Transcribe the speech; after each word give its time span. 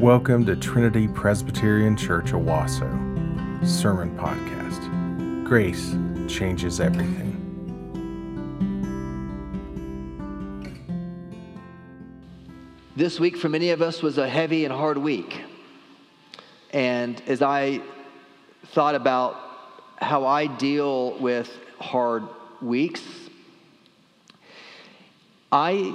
Welcome 0.00 0.46
to 0.46 0.56
Trinity 0.56 1.08
Presbyterian 1.08 1.94
Church 1.94 2.32
Owasso 2.32 2.88
Sermon 3.66 4.16
Podcast. 4.16 5.44
Grace 5.44 5.94
changes 6.26 6.80
everything. 6.80 7.36
This 12.96 13.20
week, 13.20 13.36
for 13.36 13.50
many 13.50 13.68
of 13.72 13.82
us, 13.82 14.00
was 14.00 14.16
a 14.16 14.26
heavy 14.26 14.64
and 14.64 14.72
hard 14.72 14.96
week. 14.96 15.38
And 16.70 17.22
as 17.26 17.42
I 17.42 17.82
thought 18.68 18.94
about 18.94 19.36
how 19.96 20.24
I 20.24 20.46
deal 20.46 21.18
with 21.18 21.54
hard 21.78 22.22
weeks, 22.62 23.02
I 25.52 25.94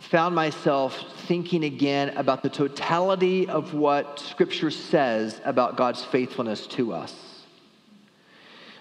found 0.00 0.34
myself 0.34 0.98
thinking 1.26 1.64
again 1.64 2.16
about 2.16 2.42
the 2.42 2.48
totality 2.48 3.46
of 3.46 3.74
what 3.74 4.18
Scripture 4.18 4.70
says 4.70 5.40
about 5.44 5.76
God's 5.76 6.02
faithfulness 6.02 6.66
to 6.68 6.92
us. 6.94 7.14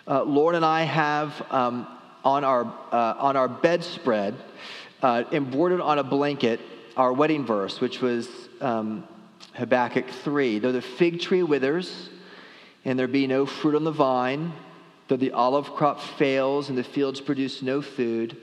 Uh, 0.08 0.23
and 0.23 0.66
I 0.66 0.84
have 0.84 1.45
um, 1.52 1.88
on, 2.23 2.44
our, 2.44 2.64
uh, 2.92 3.16
on 3.20 3.36
our 3.36 3.50
bedspread, 3.50 4.34
uh, 5.04 5.26
embroidered 5.32 5.82
on 5.82 6.00
a 6.00 6.04
blanket, 6.04 6.62
our 6.95 7.12
wedding 7.12 7.45
verse, 7.45 7.81
which 7.81 8.02
was 8.02 8.28
um, 8.62 9.08
Habakkuk 9.54 10.09
3. 10.09 10.59
Though 10.59 10.72
the 10.72 10.81
fig 10.81 11.20
tree 11.20 11.44
withers 11.44 12.09
and 12.86 12.98
there 12.98 13.08
be 13.08 13.28
no 13.28 13.45
fruit 13.45 13.76
on 13.76 13.84
the 13.84 13.92
vine, 13.92 14.54
though 15.09 15.17
the 15.17 15.31
olive 15.31 15.73
crop 15.73 16.02
fails 16.02 16.70
and 16.70 16.78
the 16.78 16.84
fields 16.84 17.20
produce 17.20 17.62
no 17.62 17.81
food, 17.81 18.38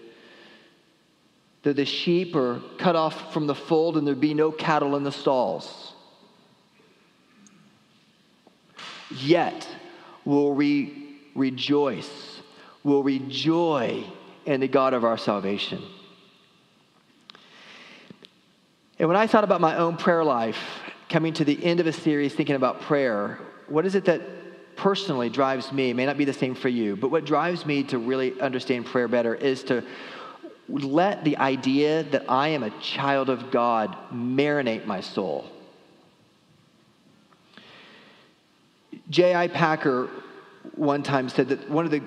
the 1.72 1.84
sheep 1.84 2.34
are 2.36 2.60
cut 2.78 2.96
off 2.96 3.32
from 3.32 3.46
the 3.46 3.54
fold 3.54 3.96
and 3.96 4.06
there 4.06 4.14
be 4.14 4.34
no 4.34 4.50
cattle 4.50 4.96
in 4.96 5.04
the 5.04 5.12
stalls. 5.12 5.92
Yet 9.10 9.66
will 10.24 10.52
we 10.52 11.18
rejoice, 11.34 12.40
will 12.82 13.02
rejoice 13.02 14.04
in 14.44 14.60
the 14.60 14.68
God 14.68 14.94
of 14.94 15.04
our 15.04 15.18
salvation. 15.18 15.82
And 18.98 19.08
when 19.08 19.16
I 19.16 19.26
thought 19.26 19.44
about 19.44 19.60
my 19.60 19.76
own 19.76 19.96
prayer 19.96 20.24
life, 20.24 20.58
coming 21.08 21.32
to 21.34 21.44
the 21.44 21.62
end 21.64 21.80
of 21.80 21.86
a 21.86 21.92
series 21.92 22.34
thinking 22.34 22.56
about 22.56 22.80
prayer, 22.82 23.38
what 23.68 23.84
is 23.86 23.94
it 23.94 24.06
that 24.06 24.22
personally 24.76 25.28
drives 25.28 25.72
me? 25.72 25.90
It 25.90 25.94
may 25.94 26.06
not 26.06 26.16
be 26.16 26.24
the 26.24 26.32
same 26.32 26.54
for 26.54 26.68
you, 26.68 26.96
but 26.96 27.10
what 27.10 27.24
drives 27.24 27.66
me 27.66 27.82
to 27.84 27.98
really 27.98 28.40
understand 28.40 28.86
prayer 28.86 29.08
better 29.08 29.34
is 29.34 29.62
to 29.64 29.84
let 30.68 31.24
the 31.24 31.36
idea 31.38 32.02
that 32.04 32.24
I 32.28 32.48
am 32.48 32.62
a 32.62 32.70
child 32.80 33.30
of 33.30 33.50
God 33.50 33.96
marinate 34.12 34.86
my 34.86 35.00
soul. 35.00 35.50
J.I. 39.10 39.48
Packer 39.48 40.08
one 40.74 41.02
time 41.02 41.28
said 41.28 41.48
that 41.48 41.70
one 41.70 41.84
of 41.84 41.90
the 41.90 42.02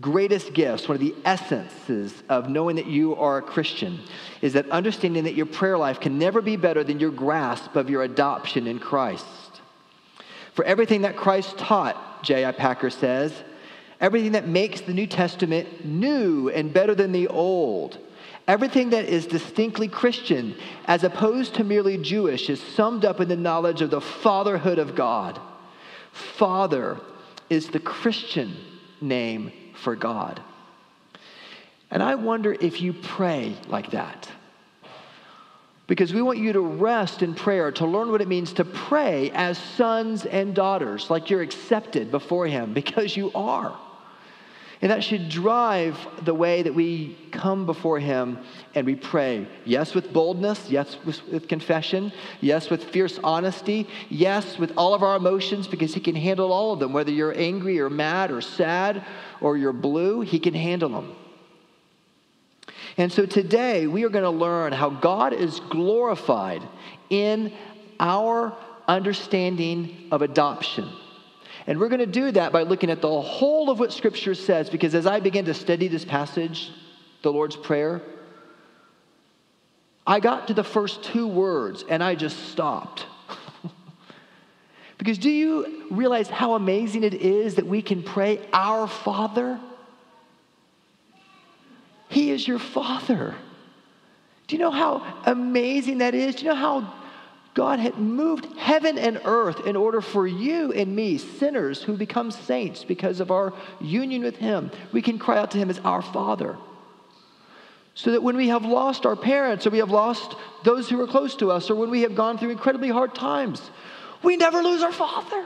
greatest 0.00 0.52
gifts, 0.52 0.88
one 0.88 0.96
of 0.96 1.00
the 1.00 1.14
essences 1.24 2.22
of 2.28 2.48
knowing 2.48 2.76
that 2.76 2.86
you 2.86 3.16
are 3.16 3.38
a 3.38 3.42
Christian, 3.42 4.00
is 4.40 4.52
that 4.52 4.68
understanding 4.70 5.24
that 5.24 5.34
your 5.34 5.46
prayer 5.46 5.78
life 5.78 6.00
can 6.00 6.18
never 6.18 6.40
be 6.40 6.56
better 6.56 6.84
than 6.84 7.00
your 7.00 7.10
grasp 7.10 7.76
of 7.76 7.90
your 7.90 8.02
adoption 8.02 8.66
in 8.66 8.78
Christ. 8.78 9.26
For 10.54 10.64
everything 10.64 11.02
that 11.02 11.16
Christ 11.16 11.58
taught, 11.58 12.22
J.I. 12.22 12.52
Packer 12.52 12.90
says, 12.90 13.32
Everything 14.02 14.32
that 14.32 14.48
makes 14.48 14.80
the 14.80 14.92
New 14.92 15.06
Testament 15.06 15.84
new 15.84 16.48
and 16.50 16.74
better 16.74 16.94
than 16.94 17.12
the 17.12 17.28
Old. 17.28 17.98
Everything 18.48 18.90
that 18.90 19.04
is 19.04 19.26
distinctly 19.26 19.86
Christian, 19.86 20.56
as 20.86 21.04
opposed 21.04 21.54
to 21.54 21.64
merely 21.64 21.96
Jewish, 21.96 22.50
is 22.50 22.60
summed 22.60 23.04
up 23.04 23.20
in 23.20 23.28
the 23.28 23.36
knowledge 23.36 23.80
of 23.80 23.90
the 23.90 24.00
fatherhood 24.00 24.80
of 24.80 24.96
God. 24.96 25.40
Father 26.10 26.98
is 27.48 27.68
the 27.68 27.78
Christian 27.78 28.56
name 29.00 29.52
for 29.74 29.94
God. 29.94 30.42
And 31.88 32.02
I 32.02 32.16
wonder 32.16 32.56
if 32.60 32.82
you 32.82 32.94
pray 32.94 33.54
like 33.68 33.92
that. 33.92 34.28
Because 35.86 36.12
we 36.12 36.22
want 36.22 36.38
you 36.38 36.52
to 36.54 36.60
rest 36.60 37.22
in 37.22 37.34
prayer, 37.34 37.70
to 37.72 37.86
learn 37.86 38.10
what 38.10 38.20
it 38.20 38.28
means 38.28 38.54
to 38.54 38.64
pray 38.64 39.30
as 39.30 39.58
sons 39.58 40.24
and 40.24 40.54
daughters, 40.54 41.10
like 41.10 41.30
you're 41.30 41.42
accepted 41.42 42.10
before 42.10 42.48
Him, 42.48 42.72
because 42.74 43.16
you 43.16 43.30
are. 43.36 43.78
And 44.82 44.90
that 44.90 45.04
should 45.04 45.28
drive 45.28 45.96
the 46.24 46.34
way 46.34 46.62
that 46.62 46.74
we 46.74 47.16
come 47.30 47.66
before 47.66 48.00
Him 48.00 48.38
and 48.74 48.84
we 48.84 48.96
pray. 48.96 49.46
Yes, 49.64 49.94
with 49.94 50.12
boldness. 50.12 50.68
Yes, 50.70 50.96
with, 51.04 51.24
with, 51.28 51.46
confession. 51.46 52.12
Yes, 52.40 52.68
with 52.68 52.82
fierce 52.82 53.20
honesty. 53.22 53.86
Yes, 54.08 54.58
with 54.58 54.72
all 54.76 54.92
of 54.92 55.04
our 55.04 55.16
emotions 55.16 55.68
because 55.68 55.94
He 55.94 56.00
can 56.00 56.16
handle 56.16 56.52
all 56.52 56.72
of 56.72 56.80
them. 56.80 56.92
Whether 56.92 57.12
you're 57.12 57.36
angry 57.38 57.78
or 57.78 57.88
mad 57.88 58.32
or 58.32 58.40
sad 58.40 59.04
or 59.40 59.56
you're 59.56 59.72
blue, 59.72 60.20
He 60.22 60.40
can 60.40 60.54
handle 60.54 60.88
them. 60.88 61.14
And 62.96 63.12
so 63.12 63.24
today 63.24 63.86
we 63.86 64.02
are 64.02 64.08
going 64.08 64.24
to 64.24 64.30
learn 64.30 64.72
how 64.72 64.90
God 64.90 65.32
is 65.32 65.60
glorified 65.60 66.62
in 67.08 67.52
our 68.00 68.56
understanding 68.88 70.08
of 70.10 70.22
adoption. 70.22 70.88
And 71.66 71.78
we're 71.78 71.88
going 71.88 72.00
to 72.00 72.06
do 72.06 72.30
that 72.32 72.52
by 72.52 72.62
looking 72.62 72.90
at 72.90 73.00
the 73.00 73.20
whole 73.20 73.70
of 73.70 73.78
what 73.78 73.92
Scripture 73.92 74.34
says, 74.34 74.68
because 74.68 74.94
as 74.94 75.06
I 75.06 75.20
begin 75.20 75.44
to 75.44 75.54
study 75.54 75.88
this 75.88 76.04
passage, 76.04 76.70
the 77.22 77.32
Lord's 77.32 77.56
Prayer, 77.56 78.02
I 80.06 80.18
got 80.18 80.48
to 80.48 80.54
the 80.54 80.64
first 80.64 81.04
two 81.04 81.28
words 81.28 81.84
and 81.88 82.02
I 82.02 82.16
just 82.16 82.48
stopped. 82.50 83.06
because 84.98 85.18
do 85.18 85.30
you 85.30 85.86
realize 85.90 86.28
how 86.28 86.54
amazing 86.54 87.04
it 87.04 87.14
is 87.14 87.54
that 87.54 87.66
we 87.66 87.80
can 87.82 88.02
pray, 88.02 88.40
Our 88.52 88.88
Father? 88.88 89.60
He 92.08 92.30
is 92.30 92.46
your 92.46 92.58
Father. 92.58 93.36
Do 94.48 94.56
you 94.56 94.60
know 94.60 94.72
how 94.72 95.22
amazing 95.24 95.98
that 95.98 96.14
is? 96.14 96.34
Do 96.34 96.44
you 96.44 96.50
know 96.50 96.56
how 96.56 96.92
God 97.54 97.80
had 97.80 97.98
moved 97.98 98.46
heaven 98.56 98.96
and 98.96 99.20
earth 99.24 99.66
in 99.66 99.76
order 99.76 100.00
for 100.00 100.26
you 100.26 100.72
and 100.72 100.96
me, 100.96 101.18
sinners 101.18 101.82
who 101.82 101.96
become 101.96 102.30
saints 102.30 102.82
because 102.82 103.20
of 103.20 103.30
our 103.30 103.52
union 103.80 104.22
with 104.22 104.36
Him, 104.36 104.70
we 104.90 105.02
can 105.02 105.18
cry 105.18 105.38
out 105.38 105.50
to 105.50 105.58
Him 105.58 105.68
as 105.68 105.78
our 105.80 106.00
Father. 106.00 106.56
So 107.94 108.12
that 108.12 108.22
when 108.22 108.38
we 108.38 108.48
have 108.48 108.64
lost 108.64 109.04
our 109.04 109.16
parents 109.16 109.66
or 109.66 109.70
we 109.70 109.78
have 109.78 109.90
lost 109.90 110.34
those 110.64 110.88
who 110.88 110.98
are 111.02 111.06
close 111.06 111.36
to 111.36 111.50
us 111.50 111.68
or 111.68 111.74
when 111.74 111.90
we 111.90 112.02
have 112.02 112.14
gone 112.14 112.38
through 112.38 112.50
incredibly 112.50 112.88
hard 112.88 113.14
times, 113.14 113.70
we 114.22 114.38
never 114.38 114.62
lose 114.62 114.82
our 114.82 114.92
Father. 114.92 115.44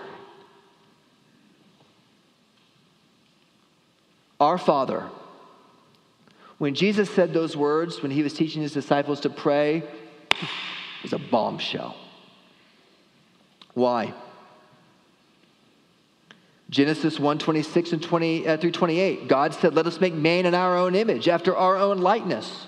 Our 4.38 4.58
Father. 4.58 5.08
When 6.58 6.76
Jesus 6.76 7.10
said 7.10 7.32
those 7.32 7.56
words, 7.56 8.00
when 8.00 8.12
he 8.12 8.22
was 8.22 8.32
teaching 8.32 8.62
his 8.62 8.72
disciples 8.72 9.20
to 9.20 9.30
pray, 9.30 9.82
is 11.04 11.12
a 11.12 11.18
bombshell. 11.18 11.96
Why? 13.74 14.14
Genesis 16.68 17.20
1 17.20 17.38
26 17.38 17.92
and 17.92 18.02
20 18.02 18.48
uh, 18.48 18.56
through 18.56 18.72
28. 18.72 19.28
God 19.28 19.54
said, 19.54 19.74
Let 19.74 19.86
us 19.86 20.00
make 20.00 20.14
man 20.14 20.46
in 20.46 20.54
our 20.54 20.76
own 20.76 20.94
image, 20.94 21.28
after 21.28 21.56
our 21.56 21.76
own 21.76 21.98
likeness. 21.98 22.66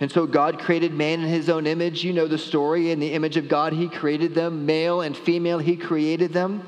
And 0.00 0.10
so 0.10 0.26
God 0.26 0.60
created 0.60 0.94
man 0.94 1.20
in 1.20 1.28
his 1.28 1.48
own 1.48 1.66
image. 1.66 2.04
You 2.04 2.12
know 2.12 2.28
the 2.28 2.38
story. 2.38 2.92
In 2.92 3.00
the 3.00 3.12
image 3.12 3.36
of 3.36 3.48
God, 3.48 3.72
he 3.72 3.88
created 3.88 4.34
them. 4.34 4.64
Male 4.64 5.00
and 5.00 5.16
female, 5.16 5.58
he 5.58 5.76
created 5.76 6.32
them. 6.32 6.64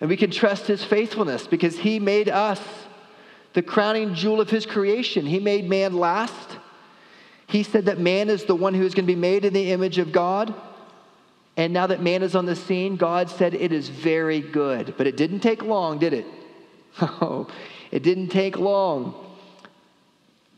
And 0.00 0.08
we 0.08 0.16
can 0.16 0.30
trust 0.30 0.66
his 0.66 0.82
faithfulness 0.82 1.46
because 1.46 1.78
he 1.78 2.00
made 2.00 2.28
us 2.28 2.60
the 3.52 3.62
crowning 3.62 4.14
jewel 4.14 4.40
of 4.40 4.48
his 4.48 4.64
creation. 4.64 5.26
He 5.26 5.38
made 5.38 5.68
man 5.68 5.92
last. 5.92 6.56
He 7.46 7.62
said 7.62 7.86
that 7.86 7.98
man 7.98 8.28
is 8.30 8.44
the 8.44 8.54
one 8.54 8.74
who 8.74 8.84
is 8.84 8.94
going 8.94 9.06
to 9.06 9.12
be 9.12 9.18
made 9.18 9.44
in 9.44 9.52
the 9.52 9.72
image 9.72 9.98
of 9.98 10.12
God. 10.12 10.54
And 11.56 11.72
now 11.72 11.86
that 11.86 12.02
man 12.02 12.22
is 12.22 12.34
on 12.34 12.46
the 12.46 12.56
scene, 12.56 12.96
God 12.96 13.28
said 13.28 13.54
it 13.54 13.72
is 13.72 13.88
very 13.88 14.40
good. 14.40 14.94
But 14.96 15.06
it 15.06 15.16
didn't 15.16 15.40
take 15.40 15.62
long, 15.62 15.98
did 15.98 16.12
it? 16.12 16.26
Oh, 17.00 17.48
it 17.90 18.02
didn't 18.02 18.28
take 18.28 18.58
long. 18.58 19.14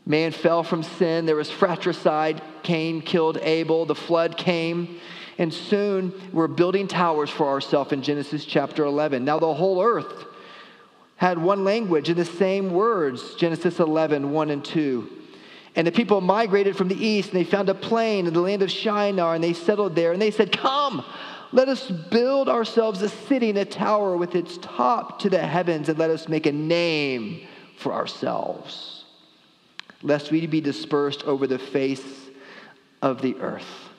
Man 0.05 0.31
fell 0.31 0.63
from 0.63 0.83
sin. 0.83 1.25
There 1.25 1.35
was 1.35 1.49
fratricide. 1.49 2.41
Cain 2.63 3.01
killed 3.01 3.37
Abel. 3.37 3.85
The 3.85 3.95
flood 3.95 4.37
came. 4.37 4.99
And 5.37 5.53
soon 5.53 6.13
we're 6.31 6.47
building 6.47 6.87
towers 6.87 7.29
for 7.29 7.47
ourselves 7.47 7.91
in 7.91 8.01
Genesis 8.01 8.45
chapter 8.45 8.85
11. 8.85 9.25
Now 9.25 9.39
the 9.39 9.53
whole 9.53 9.81
earth 9.81 10.25
had 11.17 11.37
one 11.37 11.63
language 11.63 12.09
and 12.09 12.17
the 12.17 12.25
same 12.25 12.71
words 12.71 13.35
Genesis 13.35 13.79
11, 13.79 14.31
1 14.31 14.49
and 14.49 14.63
2. 14.63 15.09
And 15.75 15.85
the 15.85 15.91
people 15.91 16.21
migrated 16.21 16.77
from 16.77 16.87
the 16.87 17.05
east, 17.05 17.29
and 17.29 17.39
they 17.39 17.43
found 17.43 17.67
a 17.69 17.75
plain 17.75 18.27
in 18.27 18.33
the 18.33 18.41
land 18.41 18.61
of 18.61 18.71
Shinar, 18.71 19.35
and 19.35 19.43
they 19.43 19.53
settled 19.53 19.95
there. 19.95 20.13
And 20.13 20.21
they 20.21 20.31
said, 20.31 20.51
Come, 20.51 21.03
let 21.51 21.67
us 21.67 21.89
build 21.89 22.47
ourselves 22.47 23.01
a 23.01 23.09
city 23.09 23.49
and 23.49 23.57
a 23.57 23.65
tower 23.65 24.15
with 24.15 24.35
its 24.35 24.57
top 24.57 25.19
to 25.19 25.29
the 25.29 25.39
heavens, 25.39 25.89
and 25.89 25.99
let 25.99 26.09
us 26.09 26.29
make 26.29 26.45
a 26.45 26.51
name 26.51 27.45
for 27.77 27.93
ourselves, 27.93 29.03
lest 30.01 30.31
we 30.31 30.47
be 30.47 30.61
dispersed 30.61 31.23
over 31.23 31.45
the 31.45 31.59
face 31.59 32.29
of 33.01 33.21
the 33.21 33.35
earth. 33.41 33.89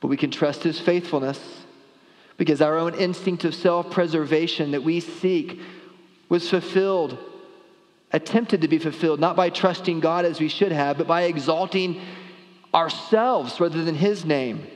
But 0.00 0.08
we 0.08 0.16
can 0.16 0.30
trust 0.30 0.62
his 0.62 0.80
faithfulness 0.80 1.38
because 2.36 2.62
our 2.62 2.78
own 2.78 2.94
instinct 2.94 3.44
of 3.44 3.54
self 3.54 3.90
preservation 3.90 4.70
that 4.70 4.82
we 4.82 4.98
seek 5.00 5.60
was 6.28 6.48
fulfilled, 6.48 7.18
attempted 8.12 8.62
to 8.62 8.68
be 8.68 8.78
fulfilled, 8.78 9.20
not 9.20 9.36
by 9.36 9.50
trusting 9.50 10.00
God 10.00 10.24
as 10.24 10.40
we 10.40 10.48
should 10.48 10.72
have, 10.72 10.98
but 10.98 11.06
by 11.06 11.22
exalting 11.22 12.00
ourselves 12.74 13.60
rather 13.60 13.84
than 13.84 13.94
his 13.94 14.24
name. 14.24 14.66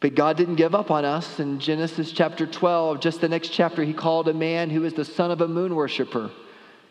But 0.00 0.14
God 0.14 0.36
didn't 0.36 0.56
give 0.56 0.74
up 0.74 0.90
on 0.90 1.04
us. 1.04 1.40
In 1.40 1.58
Genesis 1.60 2.12
chapter 2.12 2.46
12, 2.46 3.00
just 3.00 3.20
the 3.20 3.28
next 3.28 3.48
chapter, 3.48 3.82
he 3.82 3.94
called 3.94 4.28
a 4.28 4.34
man 4.34 4.68
who 4.68 4.82
was 4.82 4.92
the 4.92 5.04
son 5.04 5.30
of 5.30 5.40
a 5.40 5.48
moon 5.48 5.74
worshiper 5.74 6.30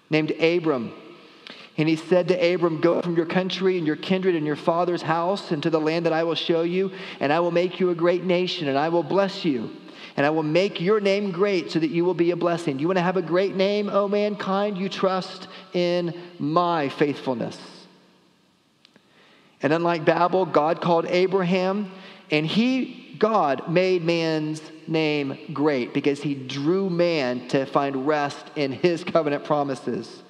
named 0.10 0.32
Abram. 0.32 0.94
And 1.78 1.88
he 1.88 1.96
said 1.96 2.28
to 2.28 2.54
Abram, 2.54 2.82
Go 2.82 3.02
from 3.02 3.16
your 3.16 3.26
country 3.26 3.78
and 3.78 3.86
your 3.86 3.96
kindred 3.96 4.36
and 4.36 4.46
your 4.46 4.56
father's 4.56 5.02
house 5.02 5.52
into 5.52 5.70
the 5.70 5.80
land 5.80 6.06
that 6.06 6.14
I 6.14 6.24
will 6.24 6.36
show 6.36 6.64
you, 6.64 6.92
and 7.20 7.32
I 7.32 7.40
will 7.40 7.52
make 7.52 7.80
you 7.80 7.90
a 7.90 7.96
great 7.96 8.24
nation, 8.24 8.68
and 8.68 8.78
I 8.78 8.90
will 8.90 9.04
bless 9.04 9.46
you. 9.46 9.72
And 10.16 10.26
I 10.26 10.30
will 10.30 10.44
make 10.44 10.80
your 10.80 11.00
name 11.00 11.32
great 11.32 11.72
so 11.72 11.80
that 11.80 11.90
you 11.90 12.06
will 12.06 12.14
be 12.14 12.32
a 12.32 12.36
blessing. 12.36 12.78
You 12.80 12.88
want 12.88 12.98
to 12.98 13.04
have 13.04 13.18
a 13.18 13.22
great 13.22 13.56
name, 13.56 13.90
O 13.90 14.08
mankind? 14.08 14.78
You 14.78 14.90
trust 14.90 15.48
in 15.74 16.14
my 16.38 16.90
faithfulness. 16.90 17.58
And 19.62 19.74
unlike 19.74 20.06
Babel, 20.06 20.46
God 20.46 20.82
called 20.82 21.06
Abraham, 21.06 21.92
and 22.30 22.46
he, 22.46 23.16
God, 23.18 23.72
made 23.72 24.04
man's 24.04 24.62
name 24.88 25.38
great 25.54 25.94
because 25.94 26.22
he 26.22 26.36
drew 26.36 26.90
man 26.90 27.48
to 27.50 27.66
find 27.66 28.06
rest 28.06 28.46
in 28.56 28.72
his 28.72 29.04
covenant 29.04 29.46
promises. 29.46 30.24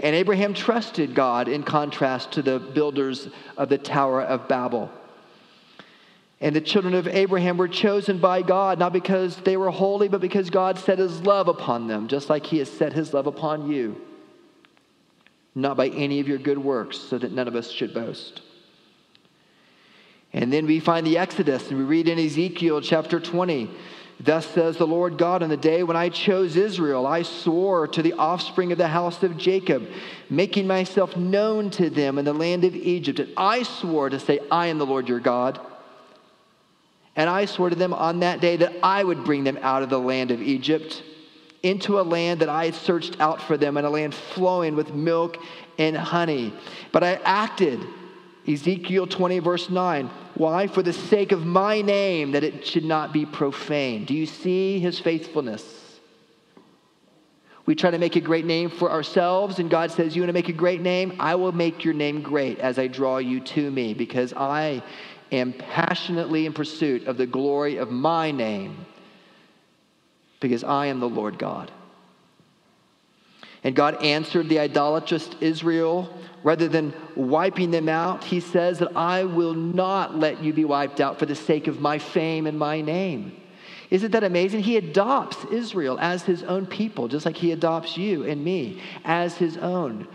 And 0.00 0.14
Abraham 0.14 0.54
trusted 0.54 1.14
God 1.14 1.48
in 1.48 1.62
contrast 1.62 2.32
to 2.32 2.42
the 2.42 2.58
builders 2.58 3.28
of 3.56 3.68
the 3.68 3.78
Tower 3.78 4.22
of 4.22 4.48
Babel. 4.48 4.90
And 6.40 6.54
the 6.54 6.60
children 6.60 6.94
of 6.94 7.08
Abraham 7.08 7.56
were 7.56 7.68
chosen 7.68 8.18
by 8.18 8.42
God, 8.42 8.78
not 8.78 8.92
because 8.92 9.36
they 9.36 9.56
were 9.56 9.70
holy, 9.70 10.08
but 10.08 10.20
because 10.20 10.50
God 10.50 10.78
set 10.78 10.98
his 10.98 11.22
love 11.22 11.48
upon 11.48 11.86
them, 11.86 12.08
just 12.08 12.28
like 12.28 12.44
he 12.44 12.58
has 12.58 12.70
set 12.70 12.92
his 12.92 13.14
love 13.14 13.26
upon 13.26 13.70
you. 13.70 14.00
Not 15.54 15.78
by 15.78 15.88
any 15.88 16.20
of 16.20 16.28
your 16.28 16.38
good 16.38 16.58
works, 16.58 16.98
so 16.98 17.16
that 17.16 17.32
none 17.32 17.48
of 17.48 17.56
us 17.56 17.70
should 17.70 17.94
boast. 17.94 18.42
And 20.34 20.52
then 20.52 20.66
we 20.66 20.80
find 20.80 21.06
the 21.06 21.16
Exodus, 21.16 21.70
and 21.70 21.78
we 21.78 21.84
read 21.84 22.08
in 22.08 22.18
Ezekiel 22.18 22.82
chapter 22.82 23.18
20 23.18 23.70
Thus 24.18 24.46
says 24.46 24.78
the 24.78 24.86
Lord 24.86 25.18
God, 25.18 25.42
on 25.42 25.50
the 25.50 25.58
day 25.58 25.82
when 25.82 25.96
I 25.96 26.08
chose 26.08 26.56
Israel, 26.56 27.06
I 27.06 27.20
swore 27.22 27.86
to 27.88 28.02
the 28.02 28.14
offspring 28.14 28.72
of 28.72 28.78
the 28.78 28.88
house 28.88 29.22
of 29.22 29.36
Jacob, 29.36 29.86
making 30.30 30.66
myself 30.66 31.16
known 31.16 31.68
to 31.72 31.90
them 31.90 32.18
in 32.18 32.24
the 32.24 32.32
land 32.32 32.64
of 32.64 32.74
Egypt. 32.74 33.18
And 33.18 33.32
I 33.36 33.62
swore 33.62 34.08
to 34.08 34.18
say, 34.18 34.38
I 34.50 34.68
am 34.68 34.78
the 34.78 34.86
Lord 34.86 35.08
your 35.08 35.20
God. 35.20 35.60
And 37.16 37.30
I 37.30 37.46
swore 37.46 37.70
to 37.70 37.76
them 37.76 37.94
on 37.94 38.20
that 38.20 38.40
day 38.40 38.56
that 38.58 38.74
I 38.82 39.02
would 39.02 39.24
bring 39.24 39.42
them 39.42 39.58
out 39.62 39.82
of 39.82 39.88
the 39.88 39.98
land 39.98 40.30
of 40.30 40.42
Egypt 40.42 41.02
into 41.62 41.98
a 41.98 42.02
land 42.02 42.40
that 42.40 42.48
I 42.48 42.66
had 42.66 42.74
searched 42.74 43.18
out 43.20 43.42
for 43.42 43.56
them, 43.56 43.76
and 43.76 43.86
a 43.86 43.90
land 43.90 44.14
flowing 44.14 44.76
with 44.76 44.94
milk 44.94 45.38
and 45.78 45.96
honey. 45.96 46.52
But 46.92 47.02
I 47.02 47.14
acted 47.24 47.80
Ezekiel 48.46 49.06
20, 49.06 49.40
verse 49.40 49.68
9. 49.68 50.10
Why? 50.34 50.66
For 50.66 50.82
the 50.82 50.92
sake 50.92 51.32
of 51.32 51.44
my 51.44 51.80
name, 51.80 52.32
that 52.32 52.44
it 52.44 52.66
should 52.66 52.84
not 52.84 53.12
be 53.12 53.26
profaned. 53.26 54.06
Do 54.06 54.14
you 54.14 54.26
see 54.26 54.78
his 54.78 55.00
faithfulness? 55.00 55.82
We 57.64 57.74
try 57.74 57.90
to 57.90 57.98
make 57.98 58.14
a 58.14 58.20
great 58.20 58.44
name 58.44 58.70
for 58.70 58.92
ourselves, 58.92 59.58
and 59.58 59.68
God 59.68 59.90
says, 59.90 60.14
You 60.14 60.22
want 60.22 60.28
to 60.28 60.34
make 60.34 60.48
a 60.48 60.52
great 60.52 60.82
name? 60.82 61.16
I 61.18 61.34
will 61.34 61.50
make 61.50 61.84
your 61.84 61.94
name 61.94 62.22
great 62.22 62.60
as 62.60 62.78
I 62.78 62.86
draw 62.86 63.18
you 63.18 63.40
to 63.40 63.70
me, 63.70 63.92
because 63.92 64.32
I 64.36 64.84
am 65.32 65.52
passionately 65.52 66.46
in 66.46 66.52
pursuit 66.52 67.06
of 67.06 67.16
the 67.16 67.26
glory 67.26 67.76
of 67.76 67.90
my 67.90 68.30
name, 68.30 68.86
because 70.40 70.64
I 70.64 70.86
am 70.86 71.00
the 71.00 71.08
Lord 71.08 71.38
God. 71.38 71.70
And 73.64 73.74
God 73.74 74.02
answered 74.04 74.48
the 74.48 74.60
idolatrous 74.60 75.28
Israel 75.40 76.08
rather 76.44 76.68
than 76.68 76.94
wiping 77.16 77.72
them 77.72 77.88
out, 77.88 78.22
he 78.22 78.38
says 78.38 78.78
that 78.78 78.96
I 78.96 79.24
will 79.24 79.54
not 79.54 80.16
let 80.16 80.40
you 80.40 80.52
be 80.52 80.64
wiped 80.64 81.00
out 81.00 81.18
for 81.18 81.26
the 81.26 81.34
sake 81.34 81.66
of 81.66 81.80
my 81.80 81.98
fame 81.98 82.46
and 82.46 82.56
my 82.56 82.80
name. 82.80 83.40
Isn't 83.90 84.12
that 84.12 84.22
amazing? 84.22 84.62
He 84.62 84.76
adopts 84.76 85.44
Israel 85.46 85.98
as 86.00 86.22
his 86.22 86.44
own 86.44 86.66
people, 86.66 87.08
just 87.08 87.26
like 87.26 87.36
he 87.36 87.50
adopts 87.50 87.96
you 87.96 88.24
and 88.24 88.44
me 88.44 88.80
as 89.04 89.36
his 89.36 89.56
own. 89.56 90.06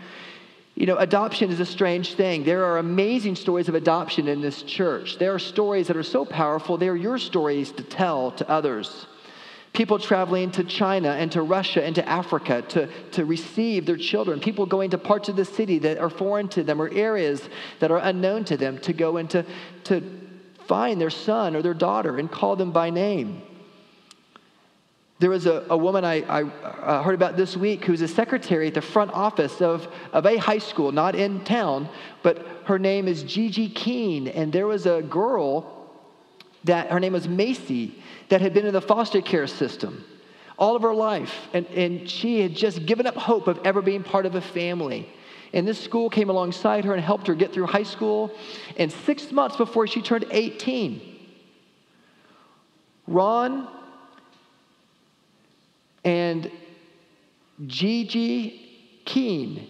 You 0.74 0.86
know, 0.86 0.96
adoption 0.96 1.50
is 1.50 1.60
a 1.60 1.66
strange 1.66 2.14
thing. 2.14 2.44
There 2.44 2.64
are 2.64 2.78
amazing 2.78 3.36
stories 3.36 3.68
of 3.68 3.74
adoption 3.74 4.26
in 4.26 4.40
this 4.40 4.62
church. 4.62 5.18
There 5.18 5.34
are 5.34 5.38
stories 5.38 5.88
that 5.88 5.96
are 5.96 6.02
so 6.02 6.24
powerful, 6.24 6.78
they're 6.78 6.96
your 6.96 7.18
stories 7.18 7.72
to 7.72 7.82
tell 7.82 8.30
to 8.32 8.48
others 8.48 9.06
people 9.72 9.98
traveling 9.98 10.50
to 10.50 10.64
China 10.64 11.10
and 11.10 11.32
to 11.32 11.42
Russia 11.42 11.82
and 11.84 11.94
to 11.94 12.06
Africa 12.08 12.62
to, 12.62 12.86
to 13.12 13.24
receive 13.24 13.86
their 13.86 13.96
children, 13.96 14.40
people 14.40 14.66
going 14.66 14.90
to 14.90 14.98
parts 14.98 15.28
of 15.28 15.36
the 15.36 15.44
city 15.44 15.78
that 15.78 15.98
are 15.98 16.10
foreign 16.10 16.48
to 16.48 16.62
them 16.62 16.80
or 16.80 16.92
areas 16.92 17.48
that 17.80 17.90
are 17.90 17.98
unknown 17.98 18.44
to 18.44 18.56
them 18.56 18.78
to 18.78 18.92
go 18.92 19.16
and 19.16 19.30
to, 19.30 19.44
to 19.84 20.02
find 20.66 21.00
their 21.00 21.10
son 21.10 21.56
or 21.56 21.62
their 21.62 21.74
daughter 21.74 22.18
and 22.18 22.30
call 22.30 22.56
them 22.56 22.70
by 22.70 22.90
name. 22.90 23.42
There 25.22 25.30
was 25.30 25.46
a, 25.46 25.64
a 25.70 25.76
woman 25.76 26.04
I, 26.04 26.22
I 26.22 26.42
uh, 26.42 27.00
heard 27.04 27.14
about 27.14 27.36
this 27.36 27.56
week 27.56 27.84
who's 27.84 28.00
a 28.00 28.08
secretary 28.08 28.66
at 28.66 28.74
the 28.74 28.82
front 28.82 29.12
office 29.12 29.62
of, 29.62 29.86
of 30.12 30.26
a 30.26 30.36
high 30.36 30.58
school, 30.58 30.90
not 30.90 31.14
in 31.14 31.44
town, 31.44 31.88
but 32.24 32.44
her 32.64 32.76
name 32.76 33.06
is 33.06 33.22
Gigi 33.22 33.68
Keene. 33.68 34.26
And 34.26 34.52
there 34.52 34.66
was 34.66 34.84
a 34.84 35.00
girl 35.00 35.88
that 36.64 36.90
her 36.90 36.98
name 36.98 37.12
was 37.12 37.28
Macy 37.28 38.02
that 38.30 38.40
had 38.40 38.52
been 38.52 38.66
in 38.66 38.72
the 38.72 38.80
foster 38.80 39.20
care 39.20 39.46
system 39.46 40.04
all 40.58 40.74
of 40.74 40.82
her 40.82 40.92
life. 40.92 41.32
And, 41.52 41.66
and 41.66 42.10
she 42.10 42.40
had 42.40 42.56
just 42.56 42.84
given 42.84 43.06
up 43.06 43.14
hope 43.14 43.46
of 43.46 43.60
ever 43.64 43.80
being 43.80 44.02
part 44.02 44.26
of 44.26 44.34
a 44.34 44.40
family. 44.40 45.08
And 45.52 45.68
this 45.68 45.78
school 45.78 46.10
came 46.10 46.30
alongside 46.30 46.84
her 46.84 46.94
and 46.94 47.02
helped 47.02 47.28
her 47.28 47.36
get 47.36 47.52
through 47.52 47.66
high 47.66 47.84
school. 47.84 48.32
And 48.76 48.90
six 48.90 49.30
months 49.30 49.56
before 49.56 49.86
she 49.86 50.02
turned 50.02 50.26
18, 50.32 51.00
Ron 53.06 53.68
and 56.04 56.50
Gigi 57.66 59.02
Keene, 59.04 59.68